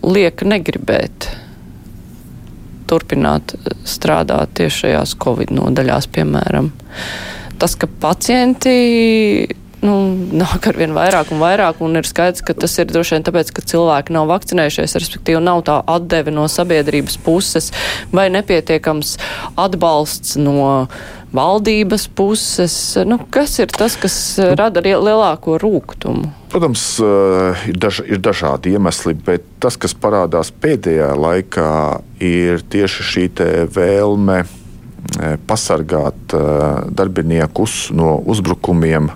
[0.09, 1.29] liek negribēt?
[2.89, 6.73] Turpināt eh, strādāt tieši šajās Covid nodaļās, piemēram.
[7.61, 8.73] Tas, ka pacienti
[9.85, 9.95] nu,
[10.41, 13.53] nāk ar vien vairāk un vairāk, un ir skaidrs, ka tas ir droši vien tāpēc,
[13.55, 17.71] ka cilvēki nav vakcinējušies, respektīvi nav tā atdeve no sabiedrības puses
[18.15, 19.19] vai nepietiekams
[19.61, 20.87] atbalsts no
[21.35, 22.75] valdības puses.
[23.07, 24.17] Nu, kas ir tas, kas
[24.59, 26.31] rada lielāko rūkumu?
[26.55, 31.71] Protams, ir, daž, ir dažādi iemesli, bet tas, kas parādās pēdējā laikā,
[32.23, 33.25] ir tieši šī
[33.75, 34.45] vēlme
[35.47, 36.41] pasargāt e,
[36.97, 39.11] darbiniekus no uzbrukumiem.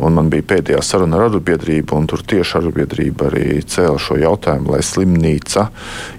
[0.00, 4.74] Un man bija pēdējā saruna ar arotbiedrību, un tur tieši arotbiedrība arī cēla šo jautājumu,
[4.74, 5.68] lai slimnīca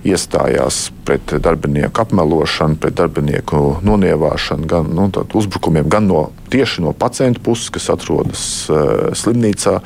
[0.07, 7.41] iestājās pret darbinieku apmelošanu, pret darbinieku nonievāšanu, gan nu, uzbrukumiem, gan no, tieši no pacientu
[7.45, 9.77] puses, kas atrodas uh, slimnīcā,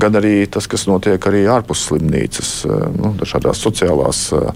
[0.00, 4.50] gan arī tas, kas notiek arī ārpus slimnīcas, uh, nu, dažādās sociālās uh,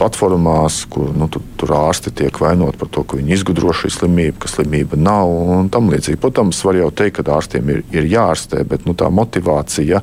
[0.00, 4.42] platformās, kur nu, tur, tur ārsti tiek vainoti par to, ka viņi izgudro šī slimība,
[4.42, 6.20] ka slimība nav un tam līdzīgi.
[6.22, 10.02] Protams, var jau teikt, ka ārstiem ir, ir jāārstē, bet nu, tā motivācija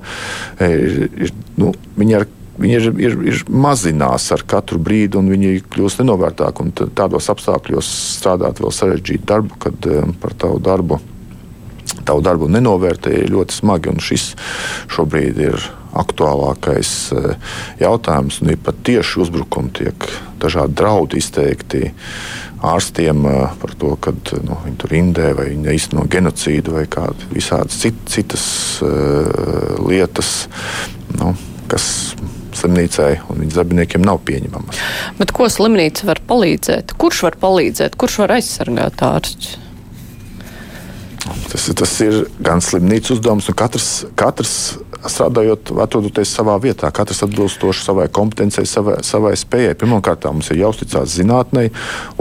[0.65, 2.29] ir, ir nu, viņa ir
[2.59, 6.67] viņi ir, ir, ir mazinās ar katru brīdi, un viņi kļūst nenovērtāki.
[6.97, 7.89] Tādos apstākļos
[8.19, 10.99] strādāt vēl sarežģītu darbu, kad um, par tavu darbu.
[12.05, 14.31] Tavu darbu nenovērtēja ļoti smagi, un šis
[14.93, 18.41] šobrīd ir aktuālākais uh, jautājums.
[18.45, 20.09] Ir pat tieši uzbrukumi, tiek
[20.41, 21.89] dažādi draudi izteikti
[22.65, 24.13] ārstiem uh, par to, ka
[24.45, 28.43] nu, viņi tur indē vai viņi īsteno genocīdu vai kādas visādas cit, citas
[28.85, 30.49] uh, lietas,
[31.17, 31.33] nu,
[31.71, 31.87] kas
[32.59, 34.83] slimnīcai un viņas darbiniekiem nav pieņemamas.
[35.21, 36.95] Bet ko slimnīca var palīdzēt?
[36.99, 37.97] Kurš var palīdzēt?
[37.99, 39.57] Kurš var aizsargāt ārstus?
[41.49, 44.53] Tas, tas ir gan slimnīcas uzdevums, un katrs, katrs
[44.99, 49.77] strādājot, atrodoties savā vietā, katrs atbilstoši savai kompetencijai, savai, savai spējai.
[49.79, 51.67] Pirmkārt, mums ir jāuzticas zinātnē,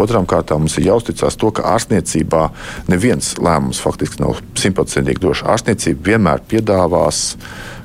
[0.01, 2.45] otrām kārtām mums ir jāuzticas to, ka ārstniecībā
[2.91, 5.47] neviens lēmums faktiski nav simtprocentīgi drošs.
[5.57, 7.78] Ārstniecība vienmēr piedāvās uh,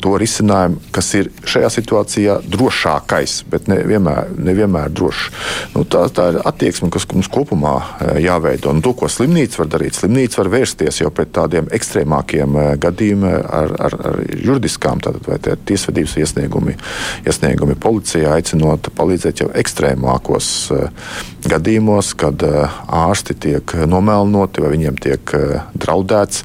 [0.00, 5.30] to risinājumu, kas ir šajā situācijā drošākais, bet nevienmēr, nevienmēr drošs.
[5.74, 8.72] Nu, tā, tā ir attieksme, kas mums kopumā eh, jāveido.
[8.72, 13.38] Un to, ko slimnīca var darīt, slimnīca var vērsties jau pret tādiem ekstrēmākiem eh, gadījumiem
[13.58, 15.02] ar, ar, ar juridiskām,
[15.68, 16.76] tiesvedības iesniegumi,
[17.26, 20.50] iesniegumi policijā, aicinot palīdzēt jau ekstrēmākos
[21.48, 25.32] gadījumos, kad ārsti tiek nomelnoti vai viņiem tiek
[25.78, 26.42] draudēts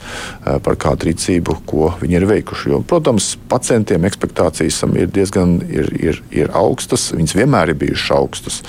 [0.64, 2.72] par kādu rīcību, ko viņi ir veikuši.
[2.74, 7.09] Jo, protams, pacientiem ekspektācijas ir diezgan ir, ir, ir augstas.
[7.15, 8.61] Viņas vienmēr ir bijušas augstas.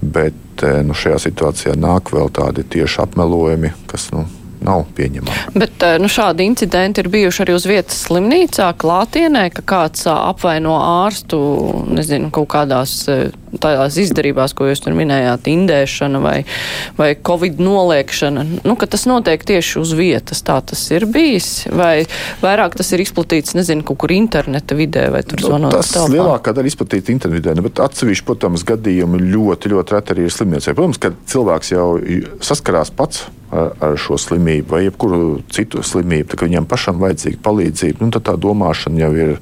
[0.00, 4.24] Bet eh, nu, šajā situācijā nāk vēl tādi tieši apmelojumi, kas nu,
[4.64, 5.52] nav pieņemama.
[5.60, 10.78] Bet eh, nu, šādi incidenti ir bijuši arī uz vietas slimnīcā, klātienē, ka kāds apvaino
[10.80, 11.40] ārstu,
[11.92, 13.02] nezinu, kaut kādās
[13.62, 16.36] tādās izdarībās, ko jūs tur minējāt, indēšana vai,
[16.98, 20.42] vai covid noliekšana, nu, ka tas notiek tieši uz vietas.
[20.46, 22.06] Tā tas ir bijis, vai
[22.42, 25.72] vairāk tas ir izplatīts, nezinu, kaut kur interneta vidē, vai tur zvanot.
[25.72, 26.12] Nu, tas telpā.
[26.14, 30.76] lielākā daļa izplatīta interneta vidē, bet atsevišķi, protams, gadījumi ļoti, ļoti reti arī ir slimniecei.
[30.76, 31.88] Protams, ka cilvēks jau
[32.44, 38.02] saskarās pats ar, ar šo slimību vai jebkuru citu slimību, tad viņam pašam vajadzīga palīdzība,
[38.02, 39.34] nu, tad tā domāšana jau ir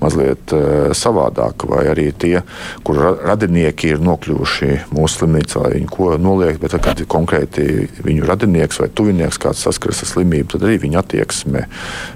[0.00, 1.68] mazliet uh, savādāka.
[1.72, 2.40] Vai arī tie,
[2.86, 3.51] kur radinieki
[3.92, 9.40] ir nokļuvuši mūsu slimnīcā, lai viņi ko noliek, bet kad konkrēti viņu radinieks vai tuvinieks
[9.42, 11.66] kāds saskaras ar slimību, tad arī viņa attieksme.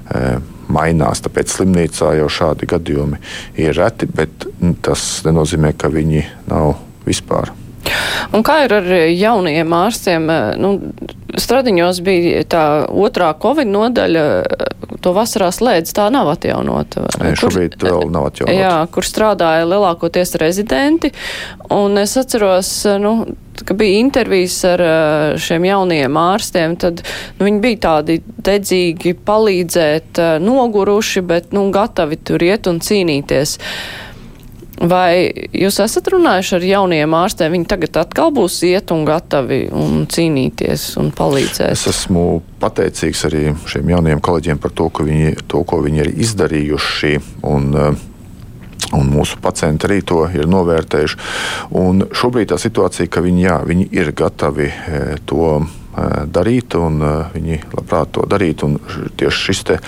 [0.07, 1.22] Uh, mainās.
[1.22, 3.20] Tāpēc slimnīcā jau šādi gadījumi
[3.62, 4.49] ir reti, bet
[4.82, 6.74] tas nenozīmē, ka viņi nav
[7.07, 7.53] vispār.
[8.34, 10.28] Un kā ir ar jaunajiem ārstiem?
[10.61, 10.72] Nu,
[11.37, 14.22] Stradiņos bija tā otrā covid nodaļa,
[15.05, 17.05] to vasarā slēdz, tā nav atjaunota.
[17.37, 18.57] Šobrīd vēl nav atjaunota.
[18.57, 21.12] Jā, kur strādāja lielākoties rezidenti,
[21.74, 22.70] un es atceros,
[23.03, 23.12] nu,
[23.66, 24.84] ka bija intervijas ar
[25.43, 27.05] šiem jaunajiem ārstiem, tad
[27.37, 28.18] nu, viņi bija tādi
[28.49, 33.59] dedzīgi palīdzēt, noguruši, bet, nu, gatavi tur iet un cīnīties.
[34.77, 37.55] Vai jūs esat runājuši ar jauniem ārstiem?
[37.55, 41.72] Viņi tagad atkal būs iet un gatavi un cīnīties un palīdzēt.
[41.72, 47.16] Es esmu pateicīgs arī šiem jaunajiem kolēģiem par to, viņi, to ko viņi ir izdarījuši.
[47.49, 47.72] Un,
[48.95, 51.16] Un mūsu pacienti arī to ir novērtējuši.
[51.81, 55.59] Un šobrīd tā situācija, ka viņi, jā, viņi ir gatavi eh, to
[56.32, 57.01] darīt, un
[57.32, 58.68] viņi labprāt to darītu.
[59.16, 59.78] Tieši šis te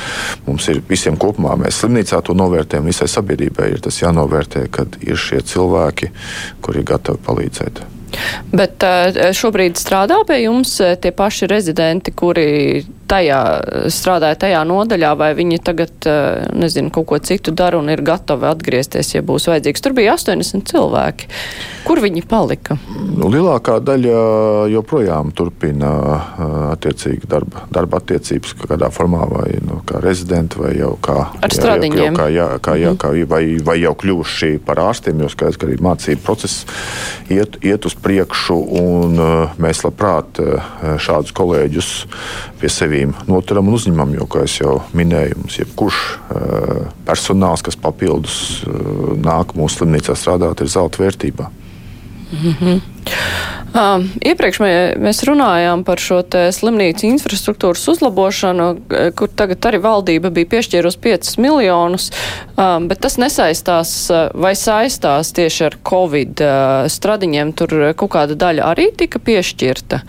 [0.47, 5.21] mums ir visiem kopumā, mēs slimnīcā to novērtējam, visai sabiedrībai ir tas jānovērtē, kad ir
[5.21, 6.11] šie cilvēki,
[6.65, 7.83] kuri ir gatavi palīdzēt.
[8.57, 8.85] Bet
[9.37, 12.49] šobrīd strādā pie jums tie paši rezidenti, kuri
[13.09, 13.41] tajā,
[13.93, 16.09] strādāja tajā nodaļā, vai viņi tagad,
[16.57, 19.85] nezinu, kaut ko citu dara un ir gatavi atgriezties, ja būs vajadzīgs.
[19.85, 21.31] Tur bija 80 cilvēki.
[21.89, 22.77] Kur viņi palika?
[23.17, 24.19] Nu, lielākā daļa
[24.75, 25.93] joprojām turpina
[26.75, 31.77] attiecīgi darba, darba attiecības kādā formā, vai nu, kā rezidenti, vai jau kā, Ar jā,
[31.89, 35.69] jau, kā, jā, kā, jā, kā, vai, vai jau kļuvuši par ārstiem, jo skaidrs, ka
[35.69, 36.67] arī mācību process
[37.33, 39.23] iet, iet uz priekšu, un
[39.63, 40.43] mēs labprāt
[41.01, 41.93] šādus kolēģus
[42.61, 46.03] pie sevīm noturam un uzņemam, jo, kā jau minēju, mums jebkurš
[47.07, 48.65] personāls, kas papildus
[49.23, 51.51] nāk mūsu slimnīcā strādāt, ir zelta vērtībā.
[52.29, 52.81] Mm -hmm.
[53.69, 56.23] Uh, iepriekš mē, mēs runājām par šo
[56.53, 58.77] slimnīcu infrastruktūras uzlabošanu,
[59.15, 65.65] kur tagad arī valdība bija piešķīrusi 5 miljonus, uh, bet tas nesaistās vai saistās tieši
[65.65, 67.53] ar Covid uh, stradiņiem.
[67.53, 70.01] Tur kaut kāda daļa arī tika piešķirta.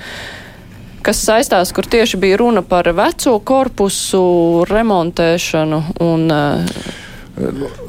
[1.10, 4.20] Kas saistās, kur tieši bija runa par veco korpusu
[4.70, 6.28] remontēšanu un.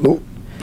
[0.01, 0.13] Nu,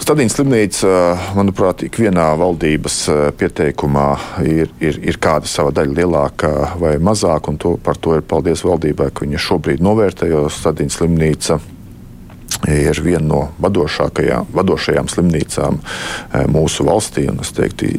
[0.03, 0.91] Stadīna slimnīca,
[1.39, 2.99] manuprāt, ikvienā valdības
[3.39, 4.09] pieteikumā
[4.43, 6.53] ir, ir, ir kāda sava daļa lielāka
[6.83, 10.97] vai mazāka, un to, par to ir paldies valdībai, ka viņa šobrīd novērtē, jo Stadīna
[10.97, 11.61] slimnīca
[12.75, 15.79] ir viena no vadošākajām, vadošajām slimnīcām
[16.51, 17.31] mūsu valstī.
[17.39, 17.95] Es teiktu,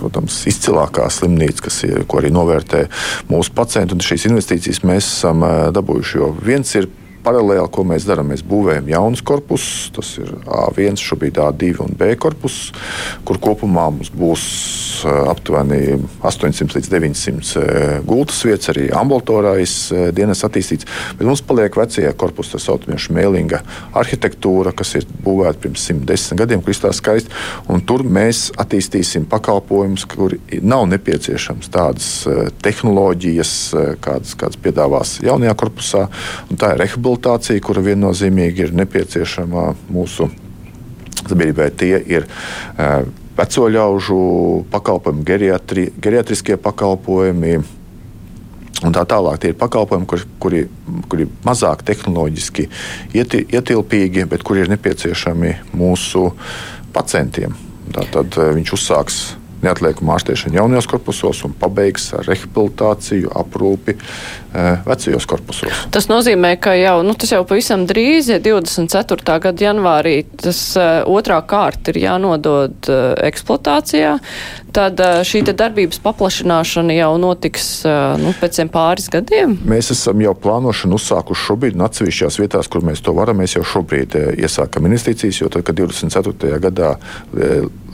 [0.00, 2.86] protams, izcilākā slimnīca, kas ir, ko arī novērtē
[3.30, 3.98] mūsu pacienti.
[4.06, 5.44] Šīs investīcijas mēs esam
[5.74, 6.88] dabūjuši, jo viens ir
[7.26, 9.90] paralēli, ko mēs darām, mēs būvējam jaunus korpusus.
[9.96, 12.70] Tas ir A1, šobrīd A2 un B korpus,
[13.26, 14.44] kur kopumā mums būs
[15.06, 17.64] aptuveni 800 līdz 900
[18.06, 19.74] gultas vietas, arī ambulatorais
[20.16, 20.88] dienas attīstīts.
[21.18, 23.60] Bet mums paliek vecie korpusi, tā saucamie šmēlinga
[23.98, 27.34] arhitektūra, kas ir būvēta pirms 110 gadiem, kur izstāsta skaisti.
[27.86, 32.08] Tur mēs attīstīsim pakalpojumus, kur nav nepieciešams tādas
[32.64, 33.52] tehnoloģijas,
[34.04, 36.06] kādas, kādas piedāvās jaunajā korpusā.
[36.56, 40.28] Tā ir rehabilitācija rehabilitācija, kura viennozīmīgi ir nepieciešama mūsu
[41.26, 41.70] sabiedrībai.
[41.76, 43.06] Tie ir uh,
[43.36, 47.56] veco ļaužu pakalpojumi, geriatri, geriatriskie pakalpojumi.
[48.84, 50.62] Un tā tālāk tie ir pakalpojumi, kuri, kuri,
[51.08, 52.68] kuri mazāk tehnoloģiski
[53.16, 56.28] ieti, ietilpīgi, bet kuri ir nepieciešami mūsu
[56.92, 57.56] pacientiem.
[57.96, 59.20] Tātad uh, viņš uzsāks
[59.66, 65.84] neatliekama ārstēšana jaunajos korpusos un pabeigs ar rehabilitāciju, aprūpi eh, vecajos korpusos.
[65.94, 69.38] Tas nozīmē, ka jau, nu, tas jau pavisam drīz, ja 24.
[69.48, 74.16] gada janvārī tas uh, otrā kārta ir jānodod uh, eksploatācijā,
[74.76, 77.66] tad uh, šī darbības paplašināšana jau notiks
[78.20, 79.56] nu, pēc pāris gadiem?
[79.68, 83.64] Mēs esam jau plānošanu uzsākuši šobrīd, un atsevišķās vietās, kur mēs to varam, mēs jau
[83.66, 86.60] šobrīd iesākam investīcijas, jo tad, kad 24.
[86.62, 86.94] gadā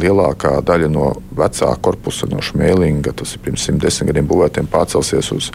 [0.03, 5.53] lielākā daļa no vecā korpusa no Šmēlinga, tas ir pirms 110 gadiem būvētiem, pārcelsies uz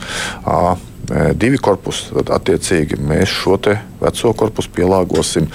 [1.08, 2.12] A2 korpusu.
[2.18, 3.58] Tad, attiecīgi, mēs šo
[4.02, 5.48] veco korpusu pielāgosim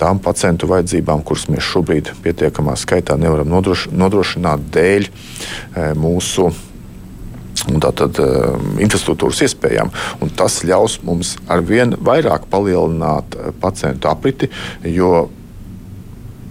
[0.00, 5.08] tām pacientu vajadzībām, kuras mēs šobrīd pietiekamā skaitā nevaram nodroš nodrošināt dēļ
[5.98, 6.50] mūsu
[7.82, 8.20] tātad
[8.80, 9.90] infrastruktūras iespējām.
[10.22, 14.50] Un tas ļaus mums ar vien vairāk palielināt pacientu apriti,
[14.84, 15.28] jo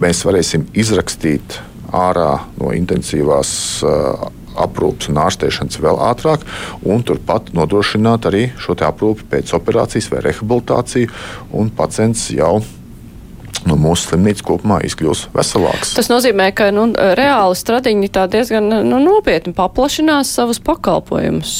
[0.02, 1.60] mēs varēsim izrakstīt
[1.94, 3.50] ārā no intensīvās
[3.86, 4.28] uh,
[4.64, 6.46] aprūpes un ārstēšanas vēl ātrāk,
[6.86, 11.12] un turpat nodrošināt arī šo aprūpi pēc operācijas vai rehabilitāciju,
[11.58, 12.58] un pacients jau
[13.66, 15.94] nu, mūsu slimnīca kopumā izkļūs veselāks.
[15.98, 21.54] Tas nozīmē, ka nu, reāli stradiņi diezgan nu, nopietni paplašinās savus pakalpojumus.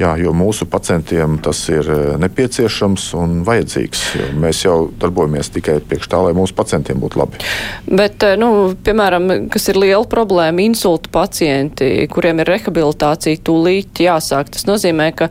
[0.00, 4.04] Jā, jo mūsu pacientiem tas ir e, nepieciešams un vajadzīgs.
[4.40, 7.42] Mēs jau darbojamies tikai priekš tā, lai mūsu pacientiem būtu labi.
[7.84, 14.54] Bet, e, nu, piemēram, kas ir liela problēma, insulta pacienti, kuriem ir rehabilitācija tūlīt jāsāk.
[14.54, 15.28] Tas nozīmē, ka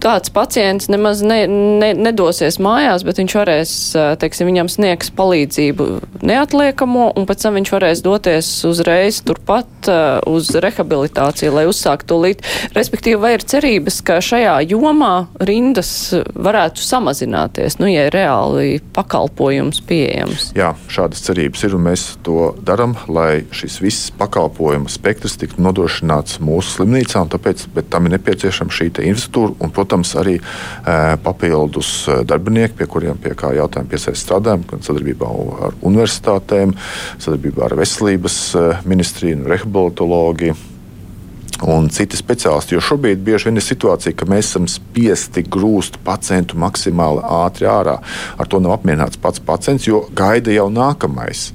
[0.00, 5.90] tāds pacients nemaz ne, ne, nedosies mājās, bet viņš varēs, e, teiksim, viņam sniegs palīdzību
[6.24, 9.92] neatliekamo, un pēc tam viņš varēs doties uzreiz turpat
[10.30, 12.44] uz rehabilitāciju, lai uzsāktu tūlīt.
[12.72, 15.90] Respektīvi, vai ir cerības, ka šajā jomā rindas
[16.34, 20.50] varētu samazināties, nu, ja ir reāli pakalpojums pieejams.
[20.56, 26.38] Jā, šādas cerības ir, un mēs to darām, lai šis viss pakalpojumu spektrs tiktu nodrošināts
[26.44, 30.44] mūsu slimnīcā, un tāpēc tam ir nepieciešama šī infrastruktūra un, protams, arī e,
[31.24, 31.90] papildus
[32.28, 35.32] darbinieki, pie kuriem pie kā jautājumu piesaist strādājam, gan sadarbībā
[35.66, 36.76] ar universitātēm,
[37.18, 38.40] sadarbībā ar veselības
[38.86, 40.75] ministriju un rehabilitoloģiju
[41.64, 42.76] un citi speciālisti.
[42.76, 47.98] Jo šobrīd bieži vien ir situācija, ka mēs esam spiesti grūst pacientu maksimāli ātri ārā.
[48.36, 51.50] Ar to nav apmierināts pats pacients, jo gaida jau nākamais.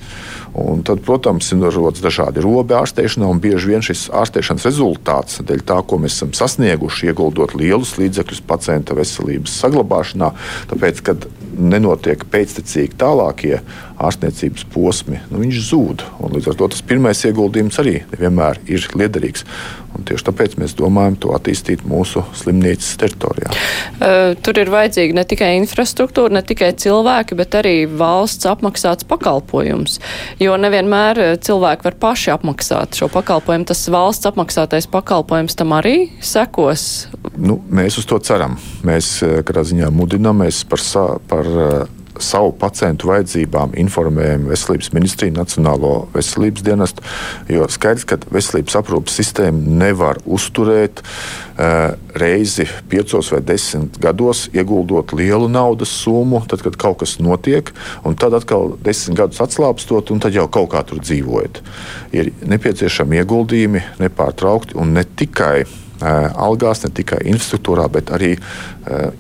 [0.52, 5.64] Un tad, protams, ir rodas dažādi robi ārstēšanā, un bieži vien šis ārstēšanas rezultāts, dēļ
[5.68, 10.34] tā, ko mēs esam sasnieguši, ieguldot lielus līdzekļus pacienta veselības saglabāšanā,
[10.74, 13.60] tāpēc, kad nenotiek pēctecīgi tālākie
[14.02, 16.04] ārstniecības posmi, nu, viņš zūd.
[16.34, 19.46] Līdz ar to tas pirmais ieguldījums arī vienmēr ir liederīgs.
[19.92, 23.52] Un tieši tāpēc mēs domājam to attīstīt mūsu slimnīcas teritorijā.
[23.52, 30.00] Uh, tur ir vajadzīga ne tikai infrastruktūra, ne tikai cilvēki, bet arī valsts apmaksāts pakalpojums.
[30.42, 33.68] Jo nevienmēr cilvēki var paši apmaksāt šo pakalpojumu.
[33.70, 37.06] Tas valsts apmaksātais pakalpojums tam arī sekos.
[37.38, 38.58] Nu, mēs uz to ceram.
[38.88, 40.86] Mēs katrā ziņā mudinām par,
[41.30, 41.52] par
[42.24, 47.06] savu pacientu vajadzībām informējam Veselības ministriju, Nacionālo veselības dienestu.
[47.52, 55.14] Jo skaidrs, ka veselības aprūpas sistēmu nevar uzturēt uh, reizi piecos vai desmit gados, ieguldot
[55.18, 57.74] lielu naudas summu, tad, kad kaut kas notiek,
[58.08, 61.62] un tad atkal desmit gadus atslābstot, un tad jau kaut kā tur dzīvojat.
[62.16, 65.64] Ir nepieciešami ieguldījumi nepārtraukti un ne tikai
[66.02, 68.34] algās, ne tikai infrastruktūrā, bet arī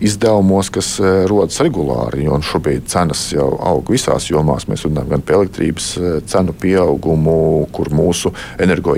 [0.02, 0.96] izdevumos, kas
[1.30, 2.26] rodas regulāri.
[2.26, 4.68] Jo šobrīd cenas jau aug visās jomās.
[4.72, 5.94] Mēs runājam gan par elektrības
[6.32, 7.38] cenu pieaugumu,
[7.76, 8.98] kur mūsu energo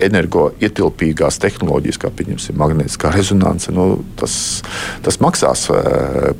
[0.00, 4.34] energoietilpīgās tehnoloģijas, kā pieņemsim, magnētiskā rezonance, nu, tas,
[5.04, 5.66] tas maksās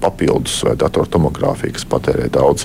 [0.01, 2.65] papildus vai datortomogrāfija, kas patērē daudz.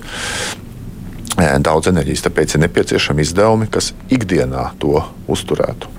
[1.36, 5.92] Daudz enerģijas, tāpēc ir nepieciešami izdevumi, kas ikdienā to uzturētu.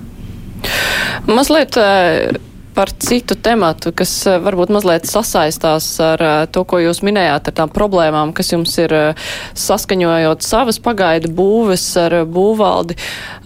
[1.27, 2.31] Mazliet eh,
[2.74, 7.57] par citu tematu, kas eh, varbūt mazliet sasaistās ar eh, to, ko jūs minējāt, ar
[7.61, 8.95] tām problēmām, kas jums ir
[9.59, 12.99] saskaņojot savas pagaidu būves ar būvvaldi.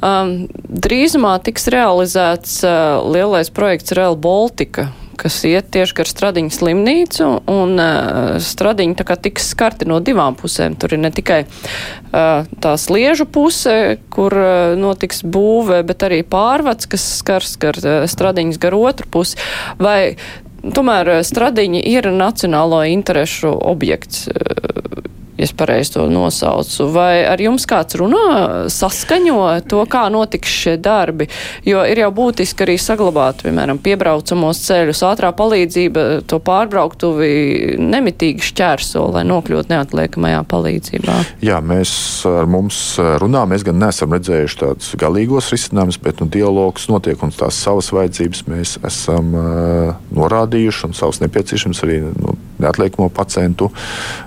[0.04, 0.34] Um,
[0.68, 2.60] drīzumā tiks realizēts
[3.08, 9.16] lielais projekts Real Baltica kas iet tieši gar Stradiņu slimnīcu, un uh, Stradiņi tā kā
[9.20, 10.78] tiks skarti no divām pusēm.
[10.80, 16.88] Tur ir ne tikai uh, tā sliežu puse, kur uh, notiks būve, bet arī pārvads,
[16.90, 19.40] kas skars gar uh, Stradiņas gar otru pusi.
[19.80, 20.16] Vai
[20.64, 24.26] tomēr Stradiņi ir nacionālo interešu objekts?
[24.30, 24.99] Uh,
[25.40, 26.86] ja es pareizi to nosaucu.
[26.92, 31.30] Vai ar jums kāds runā, saskaņo to, kā notiks šie darbi?
[31.64, 39.06] Jo ir jau būtiski arī saglabāt, piemēram, piebraucamos ceļus, ātrā palīdzība to pārbrauktuvi nemitīgi šķērso,
[39.16, 41.16] lai nokļūtu neatliekamajā palīdzībā.
[41.46, 41.92] Jā, mēs
[42.28, 42.82] ar mums
[43.22, 47.90] runā, mēs gan neesam redzējuši tādus galīgos risinājumus, bet nu, dialogs notiek un tās savas
[47.96, 53.70] vajadzības mēs esam uh, norādījuši un savas nepieciešams arī nu, neatliekamo pacientu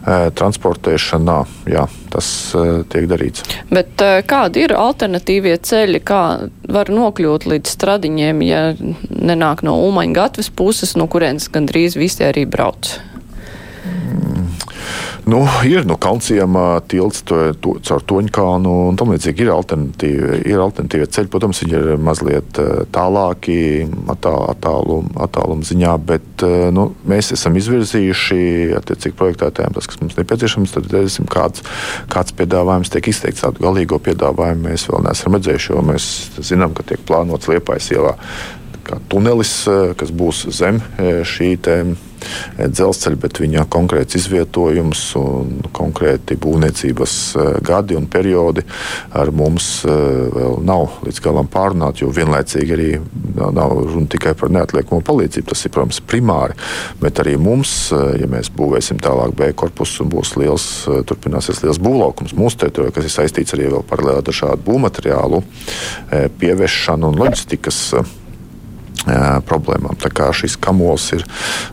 [0.03, 1.45] transportēšanu iestrādāšanā.
[1.69, 3.43] Jā, tas uh, tiek darīts.
[3.71, 8.75] Bet uh, kādi ir alternatīvie ceļi, kā var nokļūt līdz stradiņiem, ja
[9.09, 12.99] nenāk no Ulmaņa gatavas puses, no kurienes gandrīz visi arī brauc?
[15.25, 16.57] Nu, ir nu, Kalncijam
[16.91, 21.29] tilts to, to, caur Toņkalnu un tam līdzīgi ir alternatīvi, ir alternatīvi ceļi.
[21.31, 22.59] Protams, viņi ir mazliet
[22.91, 23.55] tālāki
[24.11, 26.43] attāluma attālum ziņā, bet
[26.75, 28.41] nu, mēs esam izvirzījuši
[28.81, 30.75] attiecīgi projektētājiem tas, kas mums nepieciešams.
[30.75, 31.63] Tad redzēsim, kāds,
[32.11, 33.45] kāds piedāvājums tiek izteikts.
[33.45, 36.09] Tādu galīgo piedāvājumu mēs vēl neesam redzējuši, jo mēs
[36.43, 38.17] zinām, ka tiek plānots Liepājas ielā
[39.07, 39.61] tunelis,
[39.95, 42.11] kas būs zem šī tēma
[42.57, 48.63] dzelzceļa, bet viņa konkrēts izvietojums un konkrēti būvniecības eh, gadi un periodi
[49.17, 49.91] ar mums eh,
[50.33, 52.89] vēl nav līdz galam pārunāti, jo vienlaicīgi arī
[53.33, 55.49] nav runa tikai par neatliekamo palīdzību.
[55.51, 56.57] Tas ir, protams, primāri,
[57.01, 60.67] bet arī mums, ja mēs būvēsim tālāk B korpusu un būs liels,
[61.09, 65.41] turpināsies liels būvlaukums mūsu teritorijā, kas ir saistīts arī vēl par dažādu būvmateriālu
[66.39, 67.81] pieviešanu un loģistikas
[69.49, 69.97] problēmām.
[70.01, 71.25] Tā kā šis kamols ir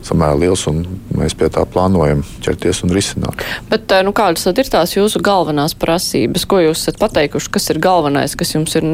[0.06, 0.82] samērā liels un
[1.16, 3.44] mēs pie tā plānojam ķerties un risināt.
[3.70, 6.46] Bet nu, kādas tad ir tās jūsu galvenās prasības?
[6.50, 8.86] Ko jūs esat pateikuši, kas ir galvenais, kas jums ir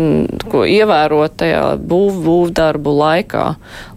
[0.77, 3.47] ievērot tajā būv, būvdarbu laikā,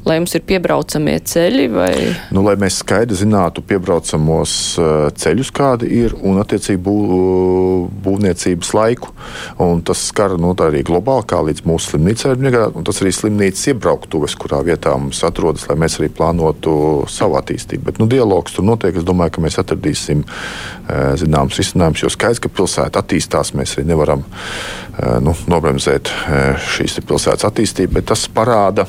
[0.10, 1.68] lai jums ir piebraucamie ceļi?
[1.74, 1.93] Vai?
[2.36, 4.53] Nu, lai mēs skaidri zinātu piebraucamos
[5.22, 6.97] ceļus, kādi ir, un attiecīgi bū,
[8.05, 9.14] būvniecības laiku.
[9.64, 13.14] Un tas skar nu, arī globāli, kā līdz mūsu slimnīcai ir migrēt, un tas arī
[13.16, 16.76] slimnīcas iebrauktuves, kurā vietā mums atrodas, lai mēs arī plānotu
[17.12, 17.86] savu attīstību.
[17.91, 18.97] Bet nu, dialogs tur notiek.
[18.99, 20.26] Es domāju, ka mēs atradīsim
[21.22, 23.53] zināmas risinājumus, jo skaidrs, ka pilsēta attīstās.
[23.57, 24.26] Mēs arī nevaram
[25.24, 26.12] nu, nobremzēt
[26.74, 28.88] šīs pilsētas attīstību, bet tas parāda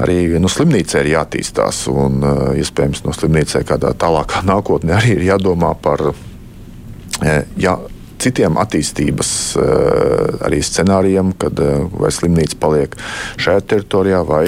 [0.00, 1.84] arī no slimnīcē ir jāattīstās.
[1.92, 2.20] Un,
[2.60, 6.10] iespējams, no slimnīcē kādā tālākā nākotnē arī ir jādomā par.
[7.60, 7.74] Jā,
[8.20, 9.30] citiem attīstības
[10.44, 11.60] arī scenārijiem, kad
[11.92, 12.96] vai slimnīca paliek
[13.40, 14.44] šajā teritorijā vai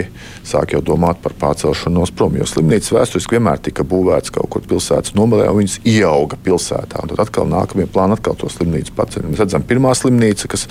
[0.47, 2.37] sāk jau domāt par pārcelšanos prom.
[2.39, 7.03] Jo slimnīcas vēsturiski vienmēr tika būvētas kaut kur pilsētas nomalē, un viņas ieauga pilsētā.
[7.03, 9.29] Un tad atkal nākamie plāni atkal to slimnīcu pacelt.
[9.29, 10.67] Mēs redzam, pirmā slimnīca, kas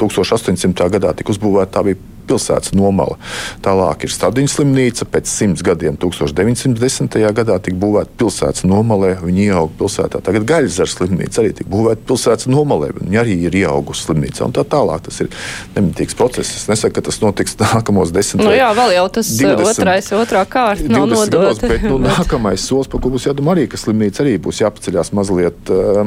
[0.00, 0.90] 1800.
[0.96, 3.18] gadā tika uzbūvēta, tā bija pilsētas nomala.
[3.64, 5.08] Tālāk ir Stadiņa slimnīca.
[5.14, 7.18] Pēc simts gadiem, 1910.
[7.36, 9.14] gadā, tika būvēta pilsētas nomalē.
[9.24, 10.22] Viņa ieauga pilsētā.
[10.24, 12.92] Tagad Gaļzara slimnīca arī tika būvēta pilsētas nomalē.
[13.00, 14.50] Viņa arī ir ieaugusi slimnīcā.
[14.54, 15.30] Tā tālāk tas ir
[15.76, 16.54] nemitīgs process.
[16.60, 18.50] Es nesaku, ka tas notiks nākamos desmit gadus.
[18.50, 21.70] Nu, jā, vēl jau tas 20, uh, otrais, otrā kārta nav nodota.
[21.70, 25.72] Bet nu, nākamais solis, par ko būs jādomā arī, ka slimnīca arī būs jāpaceļās mazliet
[25.74, 26.04] uh,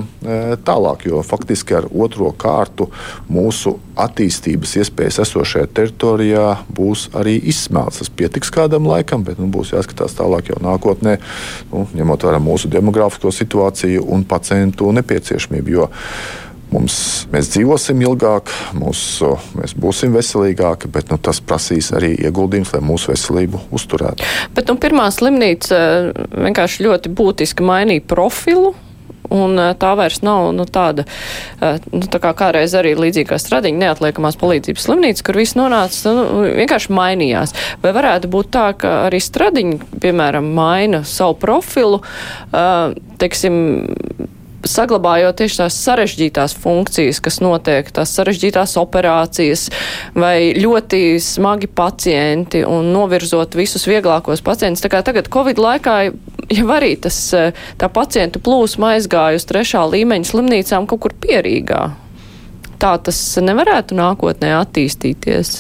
[0.68, 2.90] tālāk, jo faktiski ar otro kārtu
[3.32, 6.07] mūsu attīstības iespējas esošajā teritorijā
[6.78, 8.02] būs arī izsmelts.
[8.02, 11.18] Tas pietiks kādam laikam, bet nu, būs jāskatās tālāk jau nākotnē,
[11.72, 15.88] nu, ņemot vērā mūsu demogrāfisko situāciju un pacientu nepieciešamību.
[16.68, 22.82] Mums, mēs dzīvosim ilgāk, mūsu, mēs būsim veselīgāki, bet nu, tas prasīs arī ieguldījums, lai
[22.84, 24.28] mūsu veselību uzturētu.
[24.56, 26.10] Bet nu, pirmā slimnīca eh,
[26.48, 28.74] vienkārši ļoti būtiski mainīja profilu
[29.34, 31.06] un eh, tā vairs nav nu, tāda,
[31.62, 36.14] eh, nu, tā kā kādreiz arī līdzīgi kā stradiņa neatliekamās palīdzības slimnīca, kur viss nonāca,
[36.16, 37.56] nu, vienkārši mainījās.
[37.84, 43.58] Vai varētu būt tā, ka arī stradiņa, piemēram, maina savu profilu, uh, teiksim,
[44.66, 49.68] saglabājot tieši tās sarežģītās funkcijas, kas notiek, tās sarežģītās operācijas
[50.18, 54.84] vai ļoti smagi pacienti un novirzot visus vieglākos pacientus.
[54.86, 56.00] Tā kā tagad Covid laikā
[56.58, 57.20] jau arī tas,
[57.78, 62.07] tā pacientu plūsma aizgāja uz trešā līmeņa slimnīcām kaut kur pierīgā.
[62.78, 65.54] Tā tas nevarētu nākotnē attīstīties.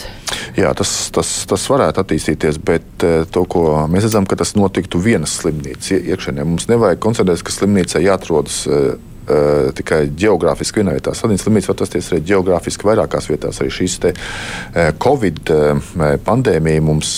[0.57, 5.33] Jā, tas, tas, tas varētu attīstīties, bet to, ko mēs redzam, ka tas notiktu vienas
[5.41, 6.45] slimnīcas iekšienē.
[6.45, 8.63] Mums nevajag koncentrēties, ka slimnīcai jāatrodas
[9.27, 11.11] Uh, tikai geogrāfiski vienā vietā.
[11.11, 13.57] Sadarbības slimnīca var atrasties arī geogrāfiski vairākās vietās.
[13.59, 13.97] Arī šīs
[15.03, 15.51] Covid
[16.23, 17.09] pandēmija mums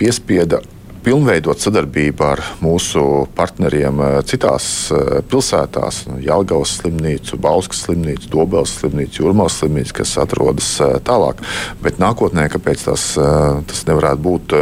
[0.00, 0.62] piespieda
[1.06, 3.00] pilnveidot sadarbību ar mūsu
[3.36, 10.16] partneriem eh, citās eh, pilsētās, nu, Jālgavas slimnīcu, Bauskas slimnīcu, Dobels slimnīcu, Jurmals slimnīcu, kas
[10.22, 11.42] atrodas eh, tālāk.
[11.84, 14.54] Bet nākotnē, kāpēc tas, tas nevarētu būt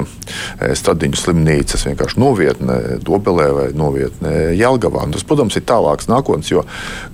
[0.79, 5.07] Stadiņu slimnīcas vienkārši novietne Dobelē vai novietne Jālgavā?
[5.07, 6.65] Un tas, protams, ir tālāks nākotnes, jo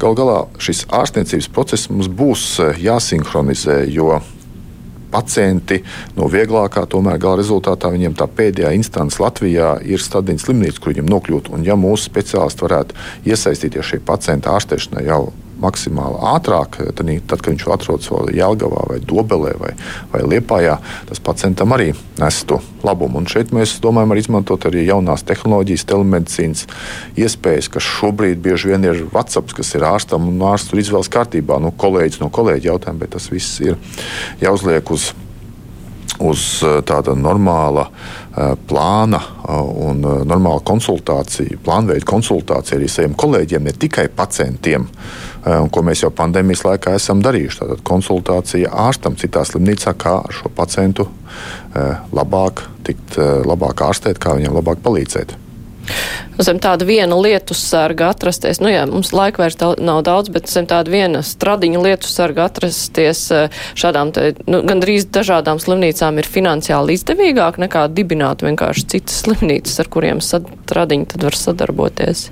[0.02, 2.46] gal galā šis ārstniecības process mums būs
[2.82, 4.18] jāsinhronizē, jo
[5.12, 5.80] pacienti
[6.16, 11.10] no vieglākā, tomēr gala rezultātā viņiem tā pēdējā instance Latvijā ir Stadiņas slimnīca, kur viņiem
[11.10, 11.52] nokļūt.
[11.54, 12.98] Un ja mūsu speciālisti varētu
[13.30, 15.24] iesaistīties šī pacienta ārstēšanā jau
[15.62, 19.72] maksimāli ātrāk, tad, tad kad viņš atrodas vēl Jālgavā, vai Dobelē, vai,
[20.12, 23.20] vai Liepājā, tas pacientam arī nestu labumu.
[23.20, 26.66] Un šeit mēs domājam arī izmantot arī jaunās tehnoloģijas, telemedicīnas
[27.20, 31.60] iespējas, kas šobrīd bieži vien ir WhatsApp, kas ir ārstam un ārsts tur izvēles kārtībā.
[31.62, 33.76] Nu, kolēģis no kolēģa jautājuma, bet tas viss ir
[34.42, 35.12] jāuzliek uz
[36.20, 37.86] uz tāda normāla
[38.70, 39.18] plāna
[39.50, 44.86] un normāla konsultācija, plānveida konsultācija arī saviem kolēģiem, ne tikai pacientiem.
[45.72, 47.62] Ko mēs jau pandēmijas laikā esam darījuši.
[47.62, 51.08] Tātad konsultācija ārstam citā slimnīcā, kā ar šo pacientu
[52.14, 53.18] labāk tikt,
[53.48, 55.39] labāk ārstēt, kā viņam labāk palīdzēt.
[56.40, 60.68] Zem tāda viena lietu sarga atrasties, nu jā, mums laika vairs nav daudz, bet zem
[60.70, 63.26] tāda viena stradiņa lietu sarga atrasties
[63.78, 69.92] šādām te, nu, gandrīz dažādām slimnīcām ir finansiāli izdevīgāk nekā dibināt vienkārši citas slimnīcas, ar
[69.92, 72.28] kuriem stradiņi tad var sadarboties.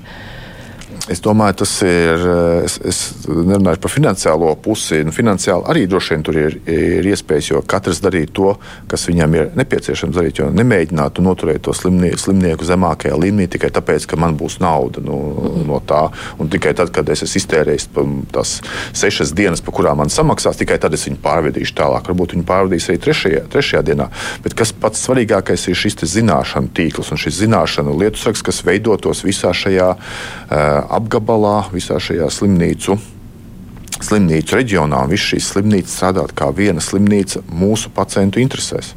[1.09, 2.21] Es domāju, tas ir.
[2.21, 5.01] Eh, es, es nerunāju par finansiālo pusi.
[5.07, 8.51] Nu, finansiāli arī droši vien tur ir, ir iespējas, jo katrs darīja to,
[8.91, 10.43] kas viņam ir nepieciešams darīt.
[10.43, 15.17] Jo nemēģinātu noturēt to slimnieku, slimnieku zemākajā līmenī tikai tāpēc, ka man būs nauda nu,
[15.17, 15.65] mm.
[15.71, 16.03] no tā.
[16.37, 17.89] Un tikai tad, kad es esmu iztērējis
[18.35, 18.59] tās
[18.97, 22.13] sešas dienas, pa kurām man samaksās, tikai tad es viņu pārvedīšu tālāk.
[22.13, 24.11] Varbūt viņu pārvedīs arī trešajā, trešajā dienā.
[24.45, 29.55] Bet kas pats svarīgākais ir šis zināšanu tīkls un šis zināšanu lietusraksts, kas veidotos visā
[29.57, 32.99] šajā uh, apgabalā, visā šajā slimnīcu.
[33.99, 38.93] Slimnīcu reģionā un visas šīs slimnīcas strādāt kā viena slimnīca mūsu pacientu interesēs.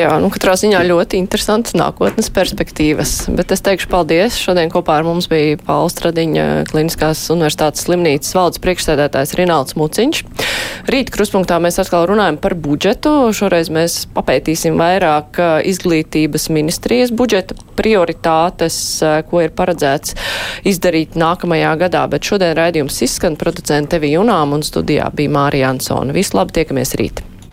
[0.00, 3.10] Jā, nu, katrā ziņā ļoti interesants nākotnes perspektīvas.
[3.36, 4.38] Bet es teikšu paldies.
[4.40, 10.22] Šodien kopā ar mums bija Pauls Stradiņa Kliniskās universitātes slimnīcas valdes priekšsēdētājs Rinalds Muciņš.
[10.88, 13.12] Rīt kruspunktā mēs atkal runājam par budžetu.
[13.36, 15.36] Šoreiz mēs papētīsim vairāk
[15.68, 18.78] izglītības ministrijas budžeta prioritātes,
[19.28, 20.16] ko ir paredzēts
[20.70, 22.06] izdarīt nākamajā gadā.
[22.08, 26.16] Bet šodien raidījums izskan producenta Tevi Junām un studijā bija Mārija Ansona.
[26.16, 27.20] Visu labi, tiekamies rīt!